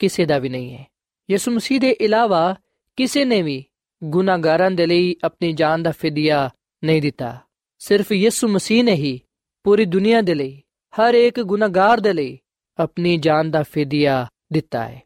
[0.00, 0.84] ਕਿਸੇ ਦਾ ਵੀ ਨਹੀਂ ਹੈ
[1.28, 2.54] ਯਿਸੂ ਮਸੀਹ ਦੇ ਇਲਾਵਾ
[2.96, 3.64] ਕਿਸੇ ਨੇ ਵੀ
[4.02, 6.48] ਗੁਨਾਹਗਾਰਾਂ ਦੇ ਲਈ ਆਪਣੀ ਜਾਨ ਦਾ ਫਿਦਿਆ
[6.82, 7.38] ਨਹੀਂ ਦਿੱਤਾ
[7.80, 9.20] ਸਿਰਫ ਯਿਸੂ ਮਸੀਹ ਨੇ ਹੀ
[9.64, 10.62] ਪੂਰੀ ਦੁਨੀਆ ਦੇ ਲਈ
[10.92, 12.38] ਹਰ ਇੱਕ ਗੁਨਾਹਗਾਰ ਦੇ ਲਈ
[12.78, 15.00] ਆਪਣੀ ਜਾਨ ਦਾ ਫਿਦਿਆ ਦਿੱਤਾ ਹੈ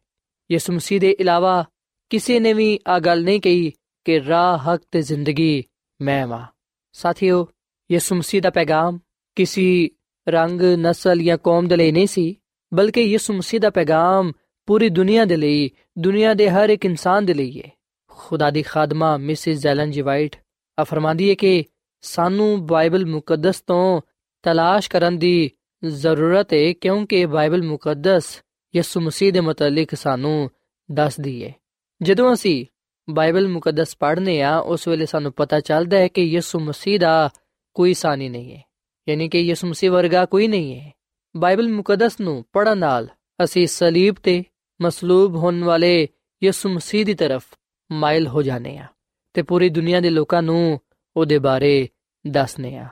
[0.51, 1.65] ਯਿਸੂ ਮਸੀਹ ਦੇ ਇਲਾਵਾ
[2.11, 3.73] ਕਿਸੇ ਨੇ ਵੀ ਆ ਗੱਲ ਨਹੀਂ ਕਹੀ
[4.05, 5.65] ਕਿ ਰਾਹ ਹਕ ਤੇ ਜ਼ਿੰਦਗੀ
[6.01, 6.47] ਮੈਂ ਵਾਂ
[6.95, 7.47] ਸਾਥੀਓ
[7.91, 8.99] ਯਿਸੂ ਮਸੀਹ ਦਾ ਪੈਗਾਮ
[9.35, 9.91] ਕਿਸੇ
[10.29, 12.37] ਰੰਗ, ਨਸਲ ਜਾਂ ਕੌਮ ਦੇ ਲਈ ਨਹੀਂ ਸੀ,
[12.75, 14.33] ਬਲਕਿ ਯਿਸੂ ਮਸੀਹ ਦਾ ਪੈਗਾਮ
[14.67, 17.71] ਪੂਰੀ ਦੁਨੀਆ ਦੇ ਲਈ, ਦੁਨੀਆ ਦੇ ਹਰ ਇੱਕ ਇਨਸਾਨ ਦੇ ਲਈ ਹੈ।
[18.09, 20.37] ਖੁਦਾ ਦੀ ਖਾਦਮਾ ਮਿਸਿਸ ਜ਼ੈਲਨ ਜੀ ਵਾਈਟ
[20.79, 21.65] ਆ ਫਰਮਾਂਦੀ ਹੈ ਕਿ
[22.01, 24.01] ਸਾਨੂੰ ਬਾਈਬਲ ਮੁਕੱਦਸ ਤੋਂ
[24.43, 25.51] ਤਲਾਸ਼ ਕਰਨ ਦੀ
[25.85, 28.43] ਜ਼ਰੂਰਤ ਹੈ, ਕਿਉਂਕਿ ਬਾਈਬਲ ਮੁਕੱਦਸ
[28.77, 30.51] ਯਿਸੂ ਮਸੀਹ ਦੇ ਮੁਤਲਕ ਸਾਨੂੰ
[30.93, 31.55] ਦੱਸਦੀ ਹੈ।
[32.03, 32.67] ਜਦੋਂ ਅਸੀਂ
[33.11, 37.31] ਬਾਈਬਲ ਮੁਕੱਦਸ ਪੜ੍ਹਨੇ ਆ, ਉਸ ਵੇਲੇ ਸਾਨੂੰ ਪਤਾ ਚੱਲਦਾ ਹੈ ਕਿ ਯਿਸੂ ਮਸੀਹ ਦਾ
[37.75, 38.63] ਕੋਈ ਸਾਨੀ ਨਹੀਂ ਹੈ।
[39.09, 40.93] ਯਾਨੀ ਕਿ ਯਿਸੂ ਮਸੀਹ ਵਰਗਾ ਕੋਈ ਨਹੀਂ ਹੈ।
[41.37, 43.09] ਬਾਈਬਲ ਮੁਕੱਦਸ ਨੂੰ ਪੜ੍ਹਨ ਨਾਲ
[43.45, 44.45] ਅਸੀਂ ਸਲੀਬ ਤੇ
[44.83, 46.09] ਮਸਲੂਬ ਹੋਣ ਵਾਲੇ
[46.45, 47.45] ਯਿਸੂ ਮਸੀਹ ਦੀ ਤਰਫ
[47.93, 48.87] ਮਾਇਲ ਹੋ ਜਾਣੇ ਆ
[49.35, 50.81] ਤੇ ਪੂਰੀ ਦੁਨੀਆ ਦੇ ਲੋਕਾਂ ਨੂੰ
[51.17, 51.89] ਉਹਦੇ ਬਾਰੇ
[52.27, 52.89] ਦੱਸਨੇ ਆ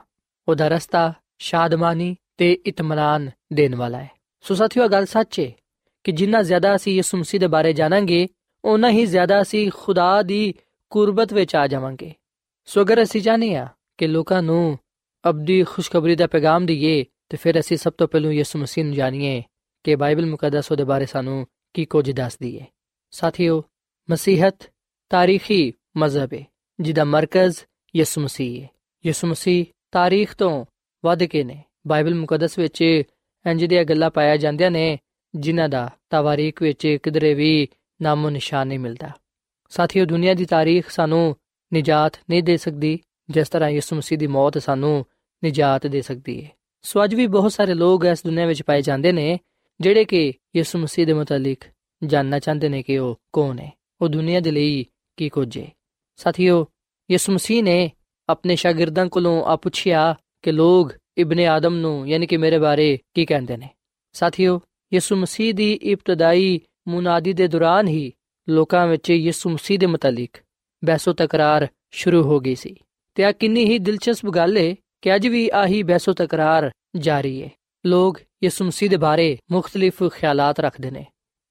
[0.47, 4.11] ਉਹਦਾ ਰਸਤਾ ਸ਼ਾਦਮਾਨੀ ਤੇ ਇਤਮਾਨਾਨ ਦੇਣ ਵਾਲਾ ਹੈ।
[4.41, 5.51] ਸੋ ਸਾਥੀਓ ਗੱਲ ਸੱਚ ਹੈ
[6.03, 8.27] ਕਿ ਜਿੰਨਾ ਜ਼ਿਆਦਾ ਅਸੀਂ ਯਿਸੂ ਮਸੀਹ ਦੇ ਬਾਰੇ ਜਾਣਾਂਗੇ
[8.65, 10.53] ਉਨਾ ਹੀ ਜ਼ਿਆਦਾ ਅਸੀਂ ਖੁਦਾ ਦੀ
[10.89, 12.13] ਕੁਰਬਤ ਵਿੱਚ ਆ ਜਾਵਾਂਗੇ।
[12.65, 13.67] ਸੋ ਅਗਰ ਅਸੀਂ ਚਾਹਨੇ ਆ
[14.03, 14.79] ਕਿ ਲੋਕਾਂ ਨੂੰ
[15.29, 19.43] ਅਬਦੀ ਖੁਸ਼ਖਬਰੀ ਦਾ ਪੈਗਾਮ ਦਈਏ ਤੇ ਫਿਰ ਅਸੀਂ ਸਭ ਤੋਂ ਪਹਿਲਾਂ ਯਿਸੂ ਮਸੀਹ ਨੂੰ ਜਾਣੀਏ
[19.83, 22.67] ਕਿ ਬਾਈਬਲ ਮੁਕੱਦਸ ਉਹਦੇ ਬਾਰੇ ਸਾਨੂੰ ਕੀ ਕੁਝ ਦੱਸਦੀ ਹੈ
[23.11, 23.63] ਸਾਥੀਓ,
[24.11, 24.71] ਮਸੀਹਤ
[25.09, 26.43] ਤਾਰੀਖੀ ਮਜ਼ਹਬ ਹੈ
[26.79, 27.57] ਜਿਹਦਾ ਮਰਕਜ਼
[27.95, 28.69] ਯਿਸੂ ਮਸੀਹ ਹੈ
[29.05, 30.65] ਯਿਸੂ ਮਸੀਹ ਤਾਰੀਖ ਤੋਂ
[31.05, 32.81] ਵੱਧ ਕੇ ਨੇ। ਬਾਈਬਲ ਮੁਕੱਦਸ ਵਿੱਚ
[33.45, 34.99] ਇੰਜ ਦੀਆਂ ਗੱਲਾਂ ਪਾਇਆ ਜਾਂਦੀਆਂ ਨੇ,
[35.35, 37.67] ਜਿਨ੍ਹਾਂ ਦਾ ਤਵਾਰੀਖ ਵਿੱਚ ਕਿਧਰੇ ਵੀ
[38.01, 39.09] ਨਾਮੋ ਨਿਸ਼ਾਨ ਨਹੀਂ ਮਿਲਦਾ।
[39.69, 41.35] ਸਾਥੀਓ, ਦੁਨੀਆ ਦੀ ਤਾਰੀਖ ਸਾਨੂੰ
[41.73, 42.99] ਨਿਜਾਤ ਨਹੀਂ ਦੇ ਸਕਦੀ
[43.29, 45.05] ਜਿਸ ਤਰ੍ਹਾਂ ਯਿਸੂ ਮਸੀਹ ਦੀ ਮੌਤ ਸਾਨੂੰ
[45.43, 46.51] ਨਿਜਾਤ ਦੇ ਸਕਦੀ ਹੈ
[46.81, 49.39] ਸੋ ਅੱਜ ਵੀ ਬਹੁਤ ਸਾਰੇ ਲੋਕ ਇਸ ਦੁਨੀਆ ਵਿੱਚ ਪਾਏ ਜਾਂਦੇ ਨੇ,
[49.81, 51.57] ਜਿਹੜੇ ਕਿ ਯਿਸੂ ਮਸੀਹ ਦੇ ਮੁਤਲਕ
[52.03, 54.85] ਜਾਨਣਾ ਚਾਹੁੰਦੇ ਨੇ ਕਿ ਉਹ ਕੌਣ ਹੈ ਉਹ ਦੁਨੀਆ ਦੇ ਲਈ
[55.17, 55.67] ਕੀ ਕੁਝ ਹੈ
[56.15, 56.65] ਸਾਥੀਓ,
[57.11, 57.91] ਯਿਸੂ ਮਸੀਹ ਨੇ
[58.29, 63.25] ਆਪਣੇ ਸ਼ਾਗਿਰਦਾਂ ਕੋਲੋਂ ਆ ਪੁੱਛਿਆ ਕਿ ਲੋਕ ਇਬਨ ਆਦਮ ਨੂੰ ਯਾਨੀ ਕਿ ਮੇਰੇ ਬਾਰੇ ਕੀ
[63.25, 63.69] ਕਹਿੰਦੇ ਨੇ।
[64.13, 64.61] ਸਾਥੀਓ,
[64.93, 68.11] ਯਿਸੂ ਮਸੀਹ ਦੀ ਇਬਤਦਾਈ ਮੁਨਾਦੀ ਦੇ ਦੌਰਾਨ ਹੀ
[68.49, 70.37] ਲੋਕਾਂ ਵਿੱਚ ਯਿਸੂ ਮਸੀਹ ਦੇ ਮੁਤਲਕ
[70.85, 72.75] ਬਹਿਸੋ ਤਕਰਾਰ ਸ਼ੁਰੂ ਹੋ ਗਈ ਸੀ।
[73.15, 77.49] ਤੇ ਆ ਕਿੰਨੀ ਹੀ ਦਿਲਚਸਪ ਗੱਲ ਹੈ ਕਿ ਅੱਜ ਵੀ ਆਹੀ ਬਹਿਸੋ ਤਕਰਾਰ ਜਾਰੀ ਹੈ
[77.85, 81.05] ਲੋਕ ਯਿਸੂ ਮਸੀਹ ਦੇ ਬਾਰੇ ਮੁxtਲਿਫ ਖਿਆਲਾਤ ਰੱਖਦੇ ਨੇ।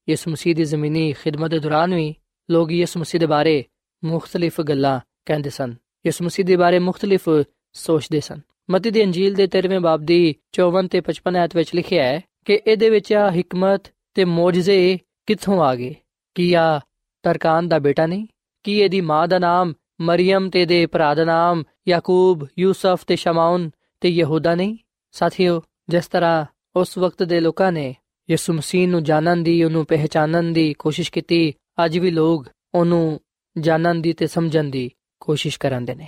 [0.09, 2.15] ਯਿਸੂ ਮਸੀਹ ਦੀ ਜ਼ਮੀਨੀ ਖਿਦਮਤ ਦੇ ਦੌਰਾਨ ਵੀ
[2.51, 3.65] ਲੋਕ ਯਿਸੂ ਮਸੀਹ ਦੇ ਬਾਰੇ
[4.05, 7.29] ਮੁxtਲਿਫ ਗੱਲਾਂ ਕਹਿੰਦੇ ਸਨ। ਯਿਸੂ ਮਸੀਹ ਦੇ ਬਾਰੇ ਮੁxtਲਿਫ
[7.73, 12.03] ਸੋਚਦੇ ਸਨ। ਮਤੀ ਦੀ ਅੰਜੀਲ ਦੇ 13ਵੇਂ ਬਾਬ ਦੀ 54 ਤੇ 55 ਆਇਤ ਵਿੱਚ ਲਿਖਿਆ
[12.03, 15.95] ਹੈ ਕਿ ਇਹਦੇ ਵਿੱਚ ਆ ਹਕਮਤ ਤੇ ਮੌਜਜ਼ੇ ਕਿੱਥੋਂ ਆ ਗਏ?
[16.35, 16.79] ਕੀ ਆ
[17.23, 18.27] ਤਰਕਾਨ ਦਾ ਬੇਟਾ ਨਹੀਂ?
[18.63, 23.71] ਕੀ ਇਹਦੀ ਮਾਂ ਦਾ ਨਾਮ ਮਰੀਮ ਤੇ ਦੇ ਭਰਾ ਦਾ ਨਾਮ ਯਾਕੂਬ, ਯੂਸਫ ਤੇ ਸ਼ਮਾਉਨ
[24.01, 24.77] ਤੇ ਯਹੂਦਾ ਨਹੀਂ?
[25.11, 27.95] ਸਾਥੀਓ, ਜਿਸ ਤਰ੍ਹਾਂ ਉਸ ਵਕਤ ਦੇ ਲੋਕਾਂ ਨੇ
[28.29, 31.53] ਯਿਸੂ ਮਸੀਹ ਨੂੰ ਜਾਣਨ ਦੀ, ਉਹਨੂੰ ਪਹਿਚਾਨਣ ਦੀ ਕੋਸ਼ਿਸ਼ ਕੀਤੀ,
[31.85, 33.19] ਅੱਜ ਵੀ ਲੋਕ ਉਹਨੂੰ
[33.57, 36.07] ਜਾਣਨ ਦੀ ਤੇ ਸਮਝਣ ਦੀ ਕੋਸ਼ਿਸ਼ ਕਰਦੇ ਨੇ।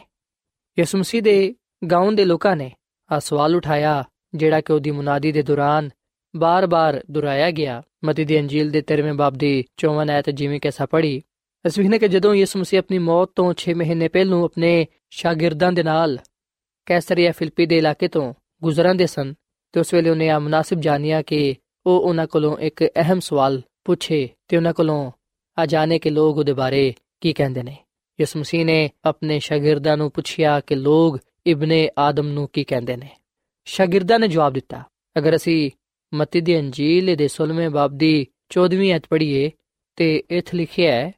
[0.79, 1.55] ਯਿਸੂ ਮਸੀਹ ਦੇ
[1.91, 2.71] ਗਾਉਂ ਦੇ ਲੋਕਾਂ ਨੇ
[3.11, 4.03] ਆ ਸਵਾਲ ਉਠਾਇਆ,
[4.35, 5.89] ਜਿਹੜਾ ਕਿ ਉਹਦੀ ਮੁਨਾਦੀ ਦੇ ਦੌਰਾਨ
[6.35, 10.87] ਬਾਰ-ਬਾਰ ਦੁਹਰਾਇਆ ਗਿਆ। ਮਤੀ ਦੀ ਅੰਜੀਲ ਦੇ 13ਵੇਂ ਬਾਬ ਦੀ 54 ਆਇਤ ਜਿਵੇਂ ਕਿ ਅਸਾਂ
[10.87, 11.23] ਪੜ੍ਹੀ
[11.67, 15.83] ਅਸੀਂ ਵੇਖਨੇ ਕਿ ਜਦੋਂ ਯਿਸੂ ਮਸੀਹ ਆਪਣੀ ਮੌਤ ਤੋਂ 6 ਮਹੀਨੇ ਪਹਿਲਾਂ ਆਪਣੇ ਸ਼ਾਗਿਰਦਾਂ ਦੇ
[15.83, 16.17] ਨਾਲ
[16.85, 19.33] ਕੈਸਰੀਆ ਫਿਲਪੀ ਦੇ ਇਲਾਕੇ ਤੋਂ ਗੁਜ਼ਰਾਂਦੇ ਸਨ,
[19.73, 24.29] ਤੇ ਉਸ ਵੇਲੇ ਉਹਨੇ ਆ ਮناسب ਜਾਣਿਆ ਕਿ ਉਹ ਉਹਨਾਂ ਕੋਲੋਂ ਇੱਕ ਅਹਿਮ ਸਵਾਲ ਪੁੱਛੇ
[24.47, 25.11] ਤੇ ਉਹਨਾਂ ਕੋਲੋਂ
[25.57, 27.77] ਆ ਜਾਣੇ ਕਿ ਲੋਕ ਉਹਦੇ ਬਾਰੇ ਕੀ ਕਹਿੰਦੇ ਨੇ।
[28.19, 33.09] ਯਿਸੂ ਮਸੀਹ ਨੇ ਆਪਣੇ ਸ਼ਾਗਿਰਦਾਂ ਨੂੰ ਪੁੱਛਿਆ ਕਿ ਲੋਕ ਇਬਨੇ ਆਦਮ ਨੂੰ ਕੀ ਕਹਿੰਦੇ ਨੇ।
[33.65, 34.83] ਸ਼ਾਗਿਰਦਾਂ ਨੇ ਜਵਾਬ ਦਿੱਤਾ,
[35.17, 35.71] ਅਗਰ ਅਸੀਂ
[36.13, 39.51] ਮਤੀ ਦੀ ਅੰਜੀਲ ਦੇ 16ਵੇਂ ਬਾਬ ਦੀ 14ਵੀਂ ਅਧ ਪੜ੍ਹੀਏ
[39.95, 41.11] ਤੇ ਇਥੇ ਲਿਖਿਆ ਹੈ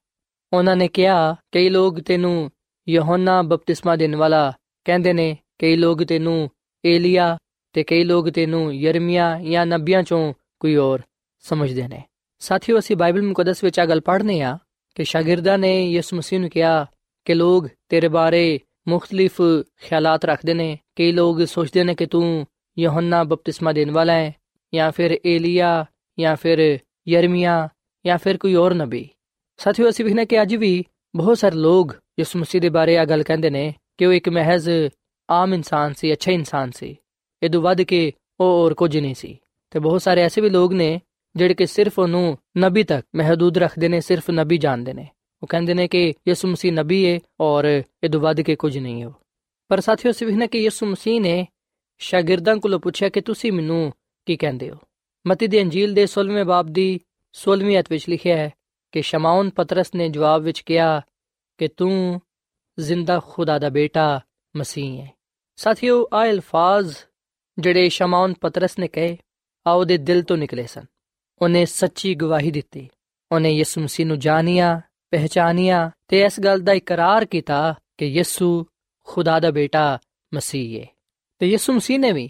[0.53, 2.51] ਉਹਨਾਂ ਨੇ ਕਿਹਾ, ਕਈ ਲੋਕ ਤੈਨੂੰ
[2.89, 4.53] ਯਹੋਨਾ ਬਪਤਿਸਮਾ ਦੇਣ ਵਾਲਾ
[4.85, 6.49] ਕਹਿੰਦੇ ਨੇ, ਕਈ ਲੋਕ ਤੈਨੂੰ
[6.85, 7.37] ਏਲੀਆ
[7.73, 11.01] ਤੇ ਕਈ ਲੋਕ ਤੈਨੂੰ ਯਰਮੀਆ ਜਾਂ ਨਬੀਆਂ ਚੋਂ ਕੋਈ ਹੋਰ
[11.39, 12.03] ਸਮਝਦੇ ਨੇ।
[12.39, 14.57] ਸਾਥੀਓ, ਅਸੀਂ ਬਾਈਬਲ ਮੁਕੱਦਸ ਵਿੱਚ ਆ ਗੱਲ ਪੜ੍ਹਨੇ ਆ
[14.95, 16.85] ਕਿ ਸ਼ਾਗਿਰਦਾਂ ਨੇ ਯਿਸੂ ਮਸੀਹ ਨੂੰ ਕਿਹਾ
[17.25, 19.41] ਕਿ ਲੋਕ ਤੇਰੇ ਬਾਰੇ ਮੁxtਲਿਫ
[19.81, 22.47] ਖਿਆਲਾਤ ਰੱਖਦੇ ਨੇ, ਕਈ ਲੋਕ ਸੋਚਦੇ ਨੇ ਕਿ ਤੂੰ
[22.79, 24.35] ਯਹੋਨਾ ਬਪਤਿਸਮਾ ਦੇਣ ਵਾਲਾ ਹੈ
[24.73, 25.85] ਜਾਂ ਫਿਰ ਏਲੀਆ
[26.19, 27.69] ਜਾਂ ਫਿਰ ਯਰਮੀਆ
[28.05, 29.09] ਜਾਂ ਫਿਰ ਕੋਈ ਹੋਰ ਨਬੀ।
[29.57, 33.23] ਸਾਥੀਓ, ਅਸੀਂ ਵੇਖਨੇ ਕਿ ਅੱਜ ਵੀ ਬਹੁਤ ਸਾਰੇ ਲੋਕ ਯਿਸੂ ਮਸੀਹ ਦੇ ਬਾਰੇ ਆ ਗੱਲ
[33.23, 34.69] ਕਹਿੰਦੇ ਨੇ ਕਿ ਉਹ ਇੱਕ ਮਹਿਜ਼
[35.29, 36.97] ਆਮ ਇਨਸਾਨ ਸੀ, ਅੱਛਾ ਇਨਸਾਨ ਸੀ।
[37.43, 39.39] ਇਹ ਤੋਂ ਵੱਧ ਕੇ ਉਹ ਹੋਰ ਕੁਝ ਨਹੀਂ ਸੀ।
[39.71, 41.01] ਤੇ ਬਹੁਤ ਸਾਰੇ ਐਸੇ ਵੀ ਲੋਕ ਨੇ
[41.35, 45.07] ਜਿਹੜੇ ਕਿ ਸਿਰਫ ਉਹਨੂੰ ਨਬੀ ਤੱਕ ਮਹਦੂਦ ਰੱਖਦੇ ਨੇ, ਸਿਰਫ ਨਬੀ ਜਾਣਦੇ ਨੇ।
[45.43, 49.03] ਉਹ ਕਹਿੰਦੇ ਨੇ ਕਿ ਯਿਸੂ ਮਸੀਹ ਨਬੀ ਹੈ ਔਰ ਇਹ ਤੋਂ ਵੱਧ ਕੇ ਕੁਝ ਨਹੀਂ
[49.03, 49.09] ਹੈ
[49.67, 51.47] ਪਰ ਸਾਥੀਓ, ਅਸੀਂ ਵੇਖਨੇ ਕਿ ਯਿਸੂ ਮਸੀਹ ਨੇ
[51.97, 53.93] ਸ਼ਾਗਿਰਦਾਂ ਕੋਲੋਂ ਪੁੱਛਿਆ ਕਿ ਤੁਸੀਂ ਮੈਨੂੰ
[54.25, 54.75] ਕੀ ਕਹਿੰਦੇ ਹੋ?
[55.27, 56.99] ਮਤੀ ਦੀ ਅੰਜੀਲ ਦੇ 16ਵੇਂ ਬਾਬ ਦੀ
[57.33, 58.53] 16ਵੀਂ ਅਧ ਵਿੱਚ ਲਿਖਿਆ ਹੈ
[58.91, 61.01] ਕਿ ਸ਼ਮਾਉਨ ਪਤਰਸ ਨੇ ਜਵਾਬ ਵਿੱਚ ਕਿਹਾ
[61.57, 62.21] ਕਿ ਤੂੰ
[62.79, 64.21] ਜ਼ਿੰਦਾ ਖੁਦਾ ਦਾ ਬੇਟਾ,
[64.57, 65.13] ਮਸੀਹ ਹੈ।
[65.55, 66.97] ਸਾਥੀਓ ਆ ਅਲਫਾਜ਼
[67.59, 69.17] ਜਿਹੜੇ ਸ਼ਮਾਉਨ ਪਤਰਸ ਨੇ ਕਹੇ
[69.67, 70.83] ਆ ਉਹਦੇ ਦਿਲ ਤੋਂ ਨਿਕਲੇ ਸਨ।
[71.41, 72.89] ਉਹਨੇ ਸੱਚੀ ਗਵਾਹੀ ਦਿੱਤੀ।
[73.31, 78.65] ਉਹਨੇ ਯਿਸੂ ਮਸੀਹ ਨੂੰ ਜਾਣਿਆ, ਪਹਿਚਾਨੀਆਂ ਤੇ ਇਸ ਗੱਲ ਦਾ ਇਕਰਾਰ ਕੀਤਾ ਕਿ ਯਿਸੂ
[79.03, 79.99] ਖੁਦਾ ਦਾ ਬੇਟਾ,
[80.33, 80.87] ਮਸੀਹ ਹੈ।
[81.39, 82.29] ਤੇ ਯਿਸੂ ਮਸੀਹ ਨੇ ਵੀ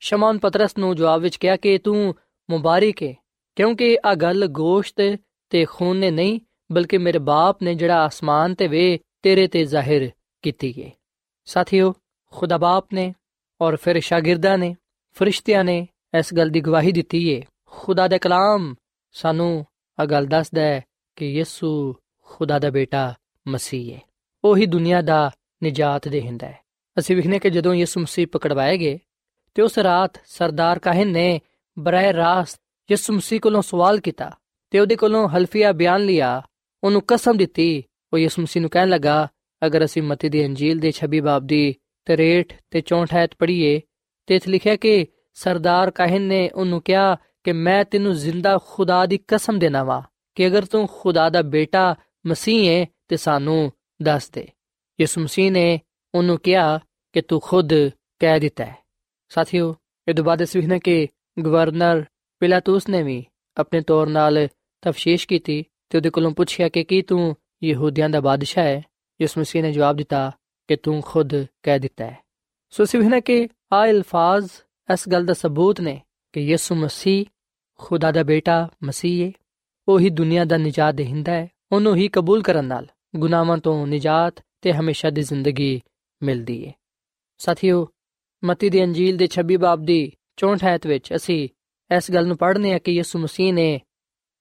[0.00, 2.14] ਸ਼ਮੌਨ ਪਤਰਸ ਨੂੰ ਜਵਾਬ ਵਿੱਚ ਕਿਹਾ ਕਿ ਤੂੰ
[2.50, 3.14] ਮੁਬਾਰਕ ਹੈ,
[3.56, 5.18] ਕਿਉਂਕਿ ਆ ਗੱਲ ਗੋਸ਼ਤ
[5.50, 6.40] ਤੇ ਖੂਨ ਨੇ ਨਹੀਂ,
[6.72, 10.10] ਬਲਕਿ ਮੇਰੇ ਬਾਪ ਨੇ ਜਿਹੜਾ ਆਸਮਾਨ ਤੇ ਵੇ, ਤੇਰੇ ਤੇ ਜ਼ਾਹਿਰ
[10.42, 10.90] ਕੀਤੀ ਹੈ
[11.44, 11.94] ਸਾਥੀਓ,
[12.32, 13.14] ਖੁਦਾ ਬਾਪ ਨੇ
[13.60, 14.76] ਔਰ ਫਿਰ ਸ਼ਾਗਿਰਦਾਂ ਨੇ,
[15.12, 18.74] ਫਰਿਸ਼ਤਿਆਂ ਨੇ ਇਸ ਗੱਲ ਦੀ ਗਵਾਹੀ ਦਿੱਤੀ ਹੈ ਖੁਦਾ ਦਾ ਕਲਾਮ
[19.12, 19.66] ਸਾਨੂੰ
[20.00, 20.84] ਆ ਗੱਲ ਦੱਸਦਾ ਹੈ
[21.16, 23.14] ਕਿ ਯਿਸੂ ਖੁਦਾ ਦਾ ਬੇਟਾ
[23.48, 24.00] ਮਸੀਹ ਹੈ
[24.44, 25.30] ਉਹੀ ਦੁਨੀਆ ਦਾ
[25.64, 26.58] ਨਜਾਤ ਦੇਹਿੰਦਾ ਹੈ।
[26.98, 28.98] ਅਸੀਂ ਵਿਖਨੇ ਕਿ ਜਦੋਂ ਯਿਸੂ ਮਸੀਹ ਪਕੜਵਾਏ ਗਏ,
[29.54, 31.40] ਤੇ ਉਸ ਰਾਤ ਸਰਦਾਰ ਕਾਹਨ ਨੇ
[31.78, 34.30] ਬਰਾਹ ਰਾਸਤ ਯਿਸੂ ਮਸੀਹ ਕੋਲੋਂ ਸਵਾਲ ਕੀਤਾ
[34.70, 36.42] ਤੇ ਉਹਦੇ ਕੋਲੋਂ ਹਲਫੀਆ ਬਿਆਨ ਲਿਆ।
[36.84, 39.28] ਉਹਨੂੰ ਕਸਮ ਦਿੱਤੀ। ਉਹ ਯਿਸੂ ਮਸੀਹ ਨੂੰ ਕਹਿਣ ਲੱਗਾ,
[39.66, 43.80] ਅਗਰ ਅਸੀਂ ਮਤੀ ਦੀ ਅੰਜੀਲ ਦੇ 26 ਬਾਬ ਦੀ 63 ਤੇ 64 ਆਇਤ ਪੜ੍ਹੀਏ,
[44.26, 49.18] ਤੇ ਇਥੇ ਲਿਖਿਆ ਕਿ ਸਰਦਾਰ ਕਾਹਨ ਨੇ ਉਹਨੂੰ ਕਿਹਾ ਕਿ ਮੈਂ ਤੈਨੂੰ ਜ਼ਿੰਦਾ ਖੁਦਾ ਦੀ
[49.28, 50.02] ਕਸਮ ਦੇਣਾ ਵਾ,
[50.34, 51.94] ਕਿ ਅਗਰ ਤੂੰ ਖੁਦਾ ਦਾ ਬੇਟਾ
[52.26, 54.48] ਮਸੀਹ ਹੈ, ਤੇ ਸਾਨੂੰ ਦੱਸ ਦੇ।
[55.00, 55.80] ਯਿਸੂ ਮਸੀਹ ਨੇ
[56.14, 56.80] ਉਹਨੂੰ ਕਿਹਾ
[57.12, 58.76] ਕਿ ਤੂੰ ਖੁਦ ਕਹਿ ਦਿੱਤਾ ਹੈ।
[59.28, 59.76] ਸਾਥੀਓ,
[60.08, 61.08] ਇਹ ਤੋਂ ਬਾਅਦ ਅਸੀਂ ਵੇਖਣਾ ਕਿ
[61.44, 62.04] ਗਵਰਨਰ
[62.40, 63.26] ਪਿਲਾਤੂਸ ਨੇ ਵੀ
[63.56, 64.48] ਆਪਣੇ ਤੌਰ ਨਾਲ
[64.82, 68.82] ਤਫਸ਼ੀਸ਼ ਕੀਤੀ ਤੇ ਉਹਦੇ ਕੋਲੋਂ ਪੁੱਛਿਆ ਕਿ ਕੀ ਤੂੰ ਯਹੂਦੀਆਂ ਦਾ ਬਾਦਸ਼ਾਹ ਹੈ?
[69.20, 70.32] ਯਿਸੂ ਮਸੀਹ ਨੇ ਜਵਾਬ ਦਿੱਤਾ
[70.68, 72.18] ਕਿ ਤੂੰ ਖੁਦ ਕਹਿ ਦਿੱਤਾ ਹੈ।
[72.70, 74.50] ਸੋ ਅਸੀਂ ਵੇਖਣਾ ਕਿ ਆ ਅਲਫਾਜ਼
[74.92, 77.26] ਇਸ ਗੱਲ ਦਾ ਸਬੂਤ ਨੇ ਕਿ ਯਿਸੂ ਮਸੀਹ
[77.78, 79.32] ਖੁਦਾ ਦਾ ਬੇਟਾ ਮਸੀਹ ਹੈ
[79.88, 82.86] ਉਹੀ ਦੁਨੀਆ ਦਾ ਨਿਜਾਤ ਦੇਹਿੰਦਾ ਹੈ। ਉਹਨੂੰ ਹੀ ਕਬੂਲ ਕਰਨ ਨਾਲ
[83.16, 85.80] ਗੁਨਾਹਾਂ ਤੋਂ ਨਿਜਾਤ ਤੇ ਹਮੇਸ਼ਾ ਦੀ ਜ਼ਿੰਦਗੀ
[86.22, 86.72] ਮਿਲਦੀ ਹੈ
[87.38, 87.88] ਸਾਥੀਓ,
[88.44, 91.48] ਮਤੀ ਦੀ ਅੰਜੀਲ ਦੇ 26 ਬਾਬ ਦੀ 64 ਆਇਤ ਵਿੱਚ ਅਸੀਂ
[91.96, 93.80] ਇਸ ਗੱਲ ਨੂੰ ਪੜ੍ਹਨੇ ਆ ਕਿ ਯਿਸੂ ਮਸੀਹ ਨੇ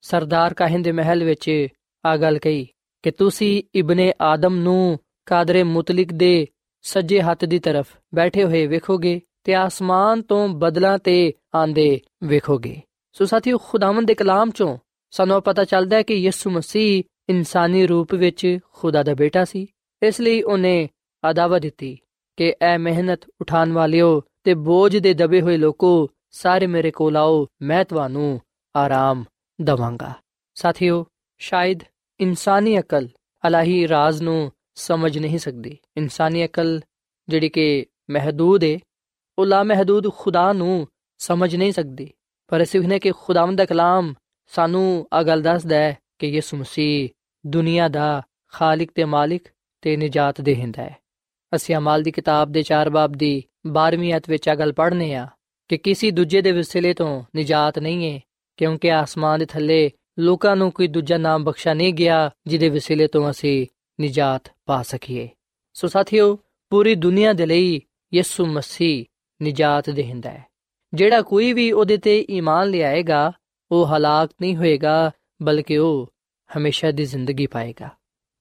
[0.01, 1.67] ਸਰਦਾਰ ਕਾਹਨ ਦੇ ਮਹਿਲ ਵਿੱਚ
[2.05, 2.67] ਆ ਗੱਲ ਕਹੀ
[3.03, 6.47] ਕਿ ਤੁਸੀਂ ਇਬਨੇ ਆਦਮ ਨੂੰ ਕਾਦਰੇ ਮੁਤਲਕ ਦੇ
[6.81, 12.81] ਸੱਜੇ ਹੱਥ ਦੀ ਤਰਫ ਬੈਠੇ ਹੋਏ ਵੇਖੋਗੇ ਤੇ ਆਸਮਾਨ ਤੋਂ ਬਦਲਾਂ ਤੇ ਆਂਦੇ ਵੇਖੋਗੇ।
[13.11, 14.77] ਸੋ ਸਾਥੀਓ, ਖੁਦਾਵੰਦ ਦੇ ਕਲਾਮ ਚੋਂ
[15.11, 19.67] ਸਾਨੂੰ ਪਤਾ ਚੱਲਦਾ ਹੈ ਕਿ ਯਿਸੂ ਮਸੀਹ ਇਨਸਾਨੀ ਰੂਪ ਵਿੱਚ ਖੁਦਾ ਦਾ ਬੇਟਾ ਸੀ।
[20.03, 20.89] ਇਸ ਲਈ ਉਹਨੇ
[21.25, 21.99] ਆਦਾਵਾ ਦਿੱਤੀ
[22.37, 27.47] ਕਿ ਐ ਮਿਹਨਤ ਉਠਾਉਣ ਵਾਲਿਓ ਤੇ ਬੋਝ ਦੇ ਦਬੇ ਹੋਏ ਲੋਕੋ ਸਾਰੇ ਮੇਰੇ ਕੋਲ ਆਓ,
[27.61, 28.41] ਮੈਂ ਤੁਹਾਨੂੰ
[28.75, 29.23] ਆਰਾਮ
[29.61, 30.13] ਦਵਾਂਗਾ।
[30.53, 31.05] ਸਾਥੀਓ,
[31.37, 31.79] ਸ਼ਾਇਦ
[32.19, 33.09] ਇਨਸਾਨੀ ਅਕਲ
[33.47, 36.81] ਅਲਾਹੀ ਰਾਜ਼ ਨੂੰ ਸਮਝ ਨਹੀਂ ਸਕਦੀ। ਇਨਸਾਨੀ ਅਕਲ
[37.29, 38.79] ਜਿਹੜੀ ਕਿ ਮਹਦੂਦ ਹੈ
[39.39, 42.13] ਉਹ ਲਾ ਮਹਦੂਦ ਖੁਦਾ ਨੂੰ ਸਮਝ ਨਹੀਂ ਸਕਦੀ।
[42.47, 44.13] ਪਰ ਅਸੀਂ ਇਹਨੇ ਕਿ ਖੁਦਾਵੰਦ ਦਾ ਕਲਾਮ
[44.47, 47.09] ਸਾਨੂੰ ਆ ਗੱਲ ਦੱਸਦਾ ਹੈ ਕਿ ਯਿਸੂ ਮਸੀਹ
[47.47, 49.43] ਦੁਨੀਆ ਦਾ ਖਾਲਕ ਤੇ ਮਾਲਿਕ
[49.81, 50.97] ਤੇ ਨਜਾਤ ਦੇਹਿੰਦਾ ਹੈ।
[51.55, 55.27] ਅਸੀਂ ਅਮਾਲ ਦੀ ਕਿਤਾਬ ਦੇ 4 ਬਾਬ ਦੀ 12ਵੀਂ ਅਧ ਵਿੱਚ ਆ ਗੱਲ ਪੜ੍ਹਨੇ ਆ
[55.67, 58.19] ਕਿ ਕਿਸੇ ਦੂਜੇ ਦੇ ਵਸਿਲੇ ਤੋਂ ਨਜਾਤ ਨਹੀਂ ਹੈ।
[58.56, 63.30] ਕਿਉਂਕਿ ਆਸਮਾਨ ਦੇ ਥੱਲੇ ਲੋਕਾਂ ਨੂੰ ਕੋਈ ਦੂਜਾ ਨਾਮ ਬਖਸ਼ਾ ਨਹੀਂ ਗਿਆ ਜਿਹਦੇ ਵਸਿਲੇ ਤੋਂ
[63.30, 63.66] ਅਸੀਂ
[63.98, 65.28] ਨਜਾਤ ਪਾ ਸਕੀਏ
[65.72, 66.38] ਸੋ ਸਾਥੀਓ
[66.72, 67.80] ਪੂਰੀ ਦੁਨੀਆ ਦੇ ਲਈ
[68.14, 69.04] ਯਿਸੂ ਮਸੀਹ
[69.40, 70.44] ਨਜਾਤ ਦੇਹਿੰਦਾ ਹੈ
[70.94, 73.32] ਜਿਹੜਾ ਕੋਈ ਵੀ ਉਹਦੇ ਤੇ ਈਮਾਨ ਲਿਆਏਗਾ
[73.70, 75.10] ਉਹ ਹਲਾਕ ਨਹੀਂ ਹੋਏਗਾ
[75.42, 76.08] ਬਲਕਿ ਉਹ
[76.50, 77.88] ਹਮੇਸ਼ਾ ਦੀ ਜ਼ਿੰਦਗੀ ਪਾਏਗਾ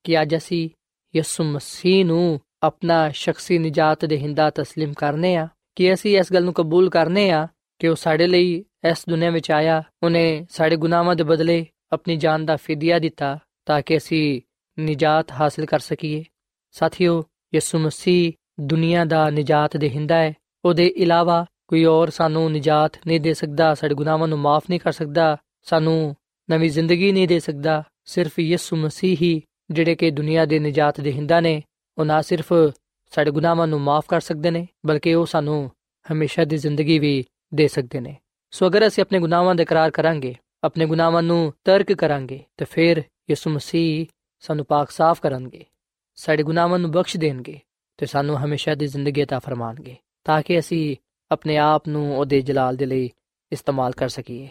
[0.03, 0.69] ਕਿ ਅੱਜ ਅਸੀਂ
[1.15, 6.53] ਯਿਸੂ ਮਸੀਹ ਨੂੰ ਆਪਣਾ ਸ਼ਖਸੀ ਨਜਾਤ ਦੇਹਿੰਦਾ تسلیم ਕਰਨੇ ਆ ਕਿ ਅਸੀਂ ਇਸ ਗੱਲ ਨੂੰ
[6.53, 7.47] ਕਬੂਲ ਕਰਨੇ ਆ
[7.78, 12.46] ਕਿ ਉਹ ਸਾਡੇ ਲਈ ਇਸ ਦੁਨੀਆਂ ਵਿੱਚ ਆਇਆ, ਉਹਨੇ ਸਾਡੇ ਗੁਨਾਹਾਂ ਦੇ ਬਦਲੇ ਆਪਣੀ ਜਾਨ
[12.46, 14.40] ਦਾ ਫਿਦਿਆ ਦਿੱਤਾ ਤਾਂ ਕਿ ਅਸੀਂ
[14.80, 16.24] ਨਜਾਤ ਹਾਸਲ ਕਰ ਸਕੀਏ।
[16.70, 20.34] ਸਾਥੀਓ, ਯਿਸੂ ਮਸੀਹ ਦੁਨੀਆ ਦਾ ਨਜਾਤ ਦੇਹਿੰਦਾ ਹੈ।
[20.64, 24.92] ਉਹਦੇ ਇਲਾਵਾ ਕੋਈ ਹੋਰ ਸਾਨੂੰ ਨਜਾਤ ਨਹੀਂ ਦੇ ਸਕਦਾ, ਸਾਡੇ ਗੁਨਾਹਾਂ ਨੂੰ ਮਾਫ ਨਹੀਂ ਕਰ
[24.92, 26.16] ਸਕਦਾ, ਸਾਨੂੰ
[26.50, 31.40] ਨਵੀਂ ਜ਼ਿੰਦਗੀ ਨਹੀਂ ਦੇ ਸਕਦਾ। ਸਿਰਫ ਯਿਸੂ ਮਸੀਹ ਹੀ ਜਿਹੜੇ ਕਿ ਦੁਨੀਆ ਦੇ ਨਜਾਤ ਦੇਹਿੰਦਾ
[31.40, 31.62] ਨੇ,
[31.98, 32.52] ਉਹ ਨਾ ਸਿਰਫ
[33.10, 35.70] ਸਾਡੇ ਗੁਨਾਹਾਂ ਨੂੰ ਮਾਫ ਕਰ ਸਕਦੇ ਨੇ, ਬਲਕਿ ਉਹ ਸਾਨੂੰ
[36.12, 38.15] ਹਮੇਸ਼ਾ ਦੀ ਜ਼ਿੰਦਗੀ ਵੀ ਦੇ ਸਕਦੇ ਨੇ
[38.51, 43.03] ਸੋ ਅਗਰ ਅਸੀਂ ਆਪਣੇ ਗੁਨਾਹਾਂ ਦਾ ਇਕਰਾਰ ਕਰਾਂਗੇ ਆਪਣੇ ਗੁਨਾਹਾਂ ਨੂੰ ਤਰਕ ਕਰਾਂਗੇ ਤੇ ਫਿਰ
[43.29, 44.05] ਯਿਸੂ ਮਸੀਹ
[44.39, 45.65] ਸਾਨੂੰ ਪਾਕ ਸਾਫ਼ ਕਰਨਗੇ
[46.15, 47.59] ਸਾਡੇ ਗੁਨਾਹਾਂ ਨੂੰ ਬਖਸ਼ ਦੇਣਗੇ
[47.97, 50.95] ਤੇ ਸਾਨੂੰ ਹਮੇਸ਼ਾ ਦੀ ਜ਼ਿੰਦਗੀ عطا ਫਰਮਾਣਗੇ ਤਾਂ ਕਿ ਅਸੀਂ
[51.31, 53.09] ਆਪਣੇ ਆਪ ਨੂੰ ਉਹਦੇ ਜਲਾਲ ਦੇ ਲਈ
[53.51, 54.49] ਇਸਤੇਮਾਲ ਕਰ ਸਕੀਏ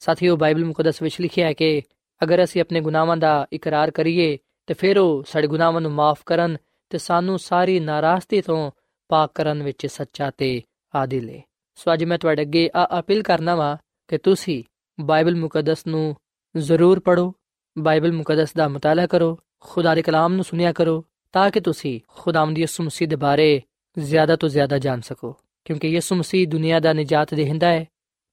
[0.00, 1.82] ਸਾਥੀਓ ਬਾਈਬਲ ਮੁਕੱਦਸ ਵਿੱਚ ਲਿਖਿਆ ਹੈ ਕਿ
[2.22, 6.56] ਅਗਰ ਅਸੀਂ ਆਪਣੇ ਗੁਨਾਹਾਂ ਦਾ ਇਕਰਾਰ ਕਰੀਏ ਤੇ ਫਿਰ ਉਹ ਸਾਡੇ ਗੁਨਾਹਾਂ ਨੂੰ ਮਾਫ ਕਰਨ
[6.90, 8.70] ਤੇ ਸਾਨੂੰ ਸਾਰੀ ਨਾਰਾਜ਼ਗੀ ਤੋਂ
[9.08, 10.62] ਪਾਕ ਕਰਨ ਵਿੱਚ ਸੱਚਾ ਤੇ
[10.94, 11.42] ਆਦਿਲ ਹੈ
[11.75, 14.63] ਸੋ ਅੱਜ ਮੈਂ ਤੁਹਾਡੇ ਅੱਗੇ ਆ ਅਪੀਲ ਕਰਨਾ ਵਾ ਕਿ ਤੁਸੀਂ
[14.99, 16.15] ਬਾਈਬਲ ਮੁਕੱਦਸ ਨੂੰ
[16.57, 17.33] ਜ਼ਰੂਰ ਪੜੋ
[17.77, 22.59] ਬਾਈਬਲ ਮੁਕੱਦਸ ਦਾ ਮਤਾਲਾ ਕਰੋ, ਖੁਦਾ ਦੇ ਕਲਾਮ ਨੂੰ ਸੁਨਿਆ ਕਰੋ, ਤਾਂ ਕਿ ਤੁਸੀਂ ਖੁਦਾਵੰਦ
[22.59, 23.61] ਯਿਸੂ ਮਸੀਹ ਦੇ ਬਾਰੇ
[23.99, 27.85] ਜ਼ਿਆਦਾ ਤੋਂ ਜ਼ਿਆਦਾ ਜਾਣ ਸਕੋ। ਕਿਉਂਕਿ ਯਿਸੂ ਮਸੀਹ ਦੁਨੀਆ ਦਾ ਨਜਾਤ ਦੇਹਿੰਦਾ ਹੈ,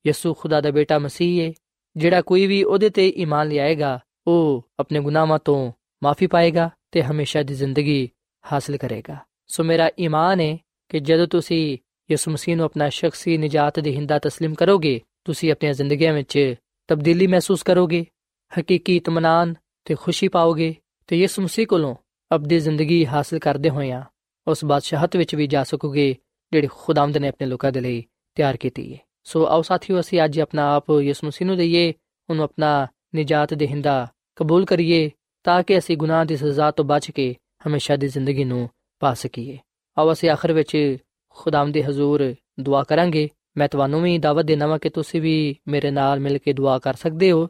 [0.07, 1.53] ਯਿਸੂ ਖੁਦਾ ਦਾ ਬੇਟਾ ਮਸੀਹ ਹੈ
[1.97, 5.73] ਜਿਹੜਾ ਕੋਈ ਵੀ ਉਹਦੇ ਤੇ ਈਮਾਨ ਲਿਆਏਗਾ, ਉਹ ਆਪਣੇ ਗੁਨਾਹਾਂ ਤੋਂ
[6.03, 8.11] ਮਾਫੀ ਪਾਏਗਾ ਤੇ ਹਮੇਸ਼ਾ ਦੀ ਜ਼ਿੰਦਗੀ
[8.53, 11.79] ਹਾਸਲ ਕਰੇਗਾ। ਸੋ ਮੇਰਾ ਈਮਾਨ ਹੈ ਕਿ ਜਦੋਂ ਤੁਸੀਂ
[12.10, 16.56] ਯਿਸੂ ਮਸੀਹ ਨੂੰ ਆਪਣਾ ਸ਼ਖਸੀ ਨਜਾਤ ਦੇਹਿੰਦਾ تسلیم ਕਰੋਗੇ ਤੁਸੀਂ ਆਪਣੀਆਂ ਜ਼ਿੰਦਗੀਆਂ ਵਿੱਚ
[16.90, 18.06] ਤਬਦੀਲੀ ਮਹਿਸੂਸ ਕਰੋਗੇ
[18.52, 19.54] ਹਕੀਕੀ ਇਤਮਾਨਾਨ
[19.86, 20.74] ਤੇ ਖੁਸ਼ੀ ਪਾਓਗੇ
[21.08, 21.96] ਤੇ ਯਿਸੂ ਮਸੀਹ ਕੋਲੋਂ
[22.32, 24.04] ਅਬਦੀ ਜ਼ਿੰਦਗੀ ਹਾਸਲ ਕਰਦੇ ਹੋਇਆਂ
[24.48, 26.16] ਉਸ ਬਾਦਸ਼ਾਹਤ ਵਿੱਚ ਵੀ ਜਾ ਸਕੋਗੇ
[26.52, 28.04] ਜਿਹੜੀ ਖੁਦਾਵੰਦ ਨੇ ਆਪਣੇ ਲੋਕਾਂ ਦੇ ਲਈ
[28.38, 31.94] ਤਿਆਰ ਕੀਤੀ ਹੈ ਸੋ ਆਓ ਸਾਥੀਓ ਅਸੀਂ ਅੱਜ ਆਪਣਾ ਆਪ ਯਿਸੂ ਮਸੀਹ ਨੂੰ ਦਈਏ
[32.30, 35.10] ਉਹਨੂੰ ਆਪਣਾ ਨਜਾਤ ਦੇਹਿੰਦਾ ਕਬੂਲ ਕਰੀਏ
[35.44, 37.36] ਤਾਂ ਕਿ ਅਸੀਂ ਗੁਨਾਹ ਦੀ ਸਜ਼ਾ ਤੋਂ ਬਚ ਕੇ
[37.68, 38.70] ਹਮੇਸ਼ਾ ਦੀ ਜ਼ਿੰਦਗੀ ਨੂੰ
[39.02, 39.58] ਪਾ ਸਕੀਏ
[39.98, 40.98] ਆਓ ਅਸੀਂ ਆਖਰ ਵਿੱਚ
[41.31, 45.91] ਖੁਦਾਮ ਦੇ ਹਜ਼ੂਰ ਦੁਆ ਕਰਾਂਗੇ। ਮੈਂ ਤੁਹਾਨੂੰ ਵੀ ਦਾਵਤ ਦੇਣਾ ਵਾ ਕਿ ਤੁਸੀਂ ਵੀ ਮੇਰੇ
[45.91, 47.47] ਨਾਲ ਮਿਲ ਕੇ ਦੁਆ ਕਰ ਸਕਦੇ ਹੋ,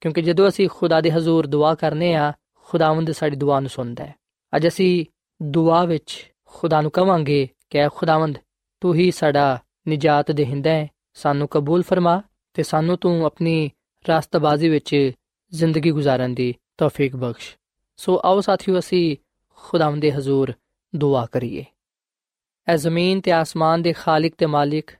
[0.00, 2.32] ਕਿਉਂਕਿ ਜਦੋਂ ਅਸੀਂ ਖੁਦਾ ਦੇ ਹਜ਼ੂਰ ਦੁਆ ਕਰਨੇ ਆ,
[2.66, 4.14] ਖੁਦਾਵੰਦ ਸਾਡੀ ਦੁਆ ਨੂੰ ਸੁਣਦਾ ਹੈ।
[4.56, 5.04] ਅੱਜ ਅਸੀਂ
[5.42, 8.38] ਦੁਆ ਵਿੱਚ ਖੁਦਾ ਨੂੰ ਕਵਾਂਗੇ ਕਿ ਐ ਖੁਦਾਵੰਦ,
[8.80, 12.22] ਤੂੰ ਹੀ ਸਾਡਾ ਨਜਾਤ ਦੇਹਿੰਦਾ ਹੈ, ਸਾਨੂੰ ਕਬੂਲ ਫਰਮਾ
[12.54, 13.70] ਤੇ ਸਾਨੂੰ ਤੂੰ ਆਪਣੀ
[14.08, 15.12] ਰਾਸਤਬਾਜ਼ੀ ਵਿੱਚ
[15.52, 17.56] ਜ਼ਿੰਦਗੀ گزارਣ ਦੀ ਤੌਫੀਕ ਬਖਸ਼।
[17.96, 19.16] ਸੋ ਆਓ ਸਾਥੀਓ, ਅਸੀਂ
[19.56, 20.52] ਖੁਦਾਵੰਦ ਦੇ ਹਜ਼ੂਰ
[20.96, 21.64] ਦੁਆ ਕਰੀਏ।
[22.67, 24.91] ਐ ਜ਼ਮੀਨ ਤੇ ਆਸਮਾਨ ਦੇ ਖਾਲਕ ਤੇ ਮਾਲਿਕ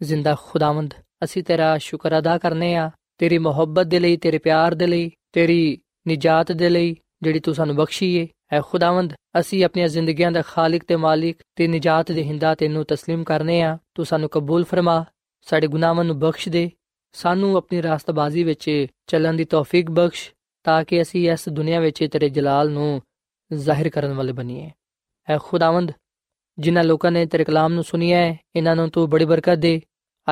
[0.00, 0.94] ਜ਼ਿੰਦਾ ਖੁਦਾਵੰਦ
[1.24, 5.78] ਅਸੀਂ ਤੇਰਾ ਸ਼ੁਕਰ ਅਦਾ ਕਰਨੇ ਆ ਤੇਰੀ ਮੁਹੱਬਤ ਦੇ ਲਈ ਤੇਰੇ ਪਿਆਰ ਦੇ ਲਈ ਤੇਰੀ
[6.06, 10.84] ਨਿਜਾਤ ਦੇ ਲਈ ਜਿਹੜੀ ਤੂੰ ਸਾਨੂੰ ਬਖਸ਼ੀ ਏ ਐ ਖੁਦਾਵੰਦ ਅਸੀਂ ਆਪਣੀਆਂ ਜ਼ਿੰਦਗੀਆਂ ਦਾ ਖਾਲਕ
[10.84, 15.04] ਤੇ ਮਾਲਿਕ ਤੇ ਨਿਜਾਤ ਦੇ ਹਿੰਦਾ ਤੈਨੂੰ تسلیم ਕਰਨੇ ਆ ਤੂੰ ਸਾਨੂੰ ਕਬੂਲ ਫਰਮਾ
[15.46, 16.70] ਸਾਡੇ ਗੁਨਾਹਾਂ ਨੂੰ ਬਖਸ਼ ਦੇ
[17.14, 18.70] ਸਾਨੂੰ ਆਪਣੀ ਰਾਸਤਬਾਜ਼ੀ ਵਿੱਚ
[19.06, 20.30] ਚੱਲਣ ਦੀ ਤੌਫੀਕ ਬਖਸ਼
[20.64, 23.00] ਤਾਂ ਕਿ ਅਸੀਂ ਇਸ ਦੁਨੀਆ ਵਿੱਚ ਤੇਰੇ ਜਲਾਲ ਨੂੰ
[23.50, 24.70] ਜ਼ਾਹਿਰ ਕਰਨ ਵਾਲੇ ਬਣੀਏ
[25.28, 25.92] ਐ ਖੁਦਾਵੰਦ
[26.59, 29.81] ਜਿਨ੍ਹਾਂ ਲੋਕਾਂ ਨੇ ਤੇਰੇ ਕਲਾਮ ਨੂੰ ਸੁਨਿਆ ਹੈ, ਇਹਨਾਂ ਨੂੰ ਤੂੰ ਬੜੀ ਬਰਕਤ ਦੇ।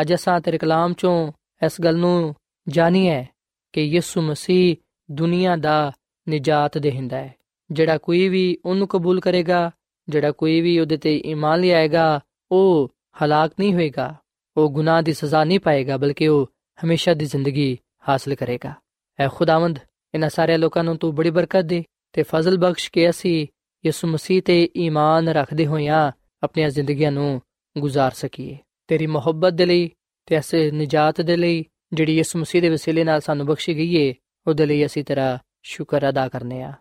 [0.01, 1.31] ਅੱਜ ਅਸਾਂ ਤੇਰੇ ਕਲਾਮ ਚੋਂ
[1.65, 2.35] ਇਸ ਗੱਲ ਨੂੰ
[2.67, 3.25] ਜਾਣੀਏ
[3.73, 4.75] ਕਿ ਯਿਸੂ ਮਸੀਹ
[5.11, 5.91] ਦੁਨੀਆ ਦਾ
[6.29, 7.35] ਨਿਜਾਤ ਦੇਹਿੰਦਾ ਹੈ।
[7.71, 9.71] ਜਿਹੜਾ ਕੋਈ ਵੀ ਉਹਨੂੰ ਕਬੂਲ ਕਰੇਗਾ,
[10.09, 12.19] ਜਿਹੜਾ ਕੋਈ ਵੀ ਉਹਦੇ ਤੇ ਈਮਾਨ ਲਿਆਏਗਾ,
[12.51, 12.91] ਉਹ
[13.23, 14.15] ਹਲਾਕ ਨਹੀਂ ਹੋਏਗਾ।
[14.57, 16.51] ਉਹ ਗੁਨਾਹ ਦੀ ਸਜ਼ਾ ਨਹੀਂ ਪਾਏਗਾ, ਬਲਕਿ ਉਹ
[16.85, 17.77] ਹਮੇਸ਼ਾ ਦੀ ਜ਼ਿੰਦਗੀ
[18.09, 18.73] ਹਾਸਲ ਕਰੇਗਾ।
[19.19, 19.79] ਐ ਖੁਦਾਵੰਦ,
[20.13, 21.83] ਇਹਨਾਂ ਸਾਰੇ ਲੋਕਾਂ ਨੂੰ ਤੂੰ ਬੜੀ ਬਰਕਤ ਦੇ
[22.13, 23.47] ਤੇ ਫਜ਼ਲ ਬਖਸ਼ ਕੇ ਅਸੀਂ
[23.85, 26.11] ਯਿਸੂ ਮਸੀਹ ਤੇ ਈਮਾਨ ਰੱਖਦੇ ਹੋਇਆਂ
[26.43, 27.41] ਆਪਣੀਆਂ ਜ਼ਿੰਦਗੀਆਂ ਨੂੰ
[27.77, 29.89] ਗੁਜ਼ਾਰ ਸਕੀਏ। ਤੇਰੀ ਮੁਹੱਬਤ ਦੇ ਲਈ
[30.25, 34.13] ਤੇ ਐਸੇ ਨਜਾਤ ਦੇ ਲਈ ਜਿਹੜੀ ਯਿਸੂ ਮਸੀਹ ਦੇ ਵਸੀਲੇ ਨਾਲ ਸਾਨੂੰ ਬਖਸ਼ੀ ਗਈ ਏ,
[34.47, 36.73] ਉਹਦੇ ਲਈ ਅਸੀਂ ਤੇਰਾ ਸ਼ੁਕਰ ਅਦਾ ਕਰਨੇ ਆ।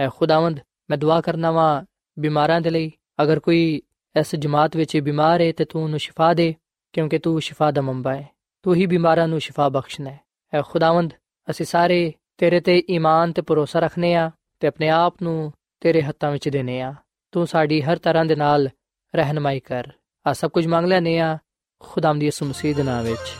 [0.00, 1.84] ਐ ਖੁਦਾਵੰਦ, ਮੈਂ ਦੁਆ ਕਰਨਾ ਵਾਂ
[2.18, 3.82] ਬਿਮਾਰਾਂ ਦੇ ਲਈ। ਅਗਰ ਕੋਈ
[4.20, 6.54] ਇਸ ਜਮਾਤ ਵਿੱਚ ਬਿਮਾਰ ਹੈ ਤੇ ਤੂੰ ਉਹਨੂੰ ਸ਼ਿਫਾ ਦੇ,
[6.92, 8.28] ਕਿਉਂਕਿ ਤੂੰ ਸ਼ਿਫਾ ਦਾ ਮੰਬਾ ਹੈ
[8.62, 10.20] ਤੂੰ ਹੀ ਬਿਮਾਰਾਂ ਨੂੰ ਸ਼ਿਫਾ ਬਖਸ਼ਣਾ ਹੈ
[10.54, 11.14] ਐ ਖੁਦਾਵੰਦ,
[11.50, 16.30] ਅਸੀਂ ਸਾਰੇ ਤੇਰੇ ਤੇ ਈਮਾਨ ਤੇ ਭਰੋਸਾ ਰੱਖਨੇ ਆ ਤੇ ਆਪਣੇ ਆਪ ਨੂੰ ਤੇਰੇ ਹੱਥਾਂ
[16.30, 16.94] ਵਿੱਚ ਦੇਨੇ ਆ।
[17.32, 18.68] ਤੂੰ ਸਾਡੀ ਹਰ ਤਰ੍ਹਾਂ ਦੇ ਨਾਲ
[19.16, 19.88] ਰਹਿਨਮਾਈ ਕਰ।
[20.26, 21.38] ਆ ਸਭ ਕੁਝ ਮੰਗ ਲੈਨੇ ਆ
[21.80, 23.32] ਖੁਦਾਮ ਦੀ ਯਿਸੂ ਮਸੀਹ ਦੇ ਨਾਮ ਵਿੱਚ।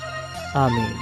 [0.57, 0.97] ਆਮੀਨ।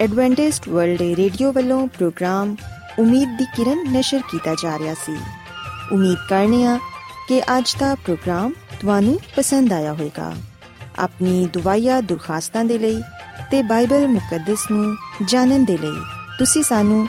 [0.00, 2.56] ਐਡਵੈਂਟਿਸਟ ਵਰਲਡ ਰੇਡੀਓ ਵੱਲੋਂ ਪ੍ਰੋਗਰਾਮ
[2.98, 5.16] ਉਮੀਦ ਦੀ ਕਿਰਨ ਨਿਸ਼ਰ ਕੀਤਾ ਜਾ ਰਿਹਾ ਸੀ।
[5.92, 6.78] ਉਮੀਦ ਕਰਨੇ ਆ
[7.28, 10.32] ਕਿ ਅੱਜ ਦਾ ਪ੍ਰੋਗਰਾਮ ਤੁਹਾਨੂੰ ਪਸੰਦ ਆਇਆ ਹੋਵੇਗਾ।
[10.98, 13.02] ਆਪਣੀ ਦੁਆਇਆ ਦੁਰਖਾਸਤਾਂ ਦੇ ਲਈ
[13.50, 16.00] ਤੇ ਬਾਈਬਲ ਮੁਕੱਦਸ ਨੂੰ ਜਾਣਨ ਦੇ ਲਈ
[16.38, 17.08] ਤੁਸੀਂ ਸਾਨੂੰ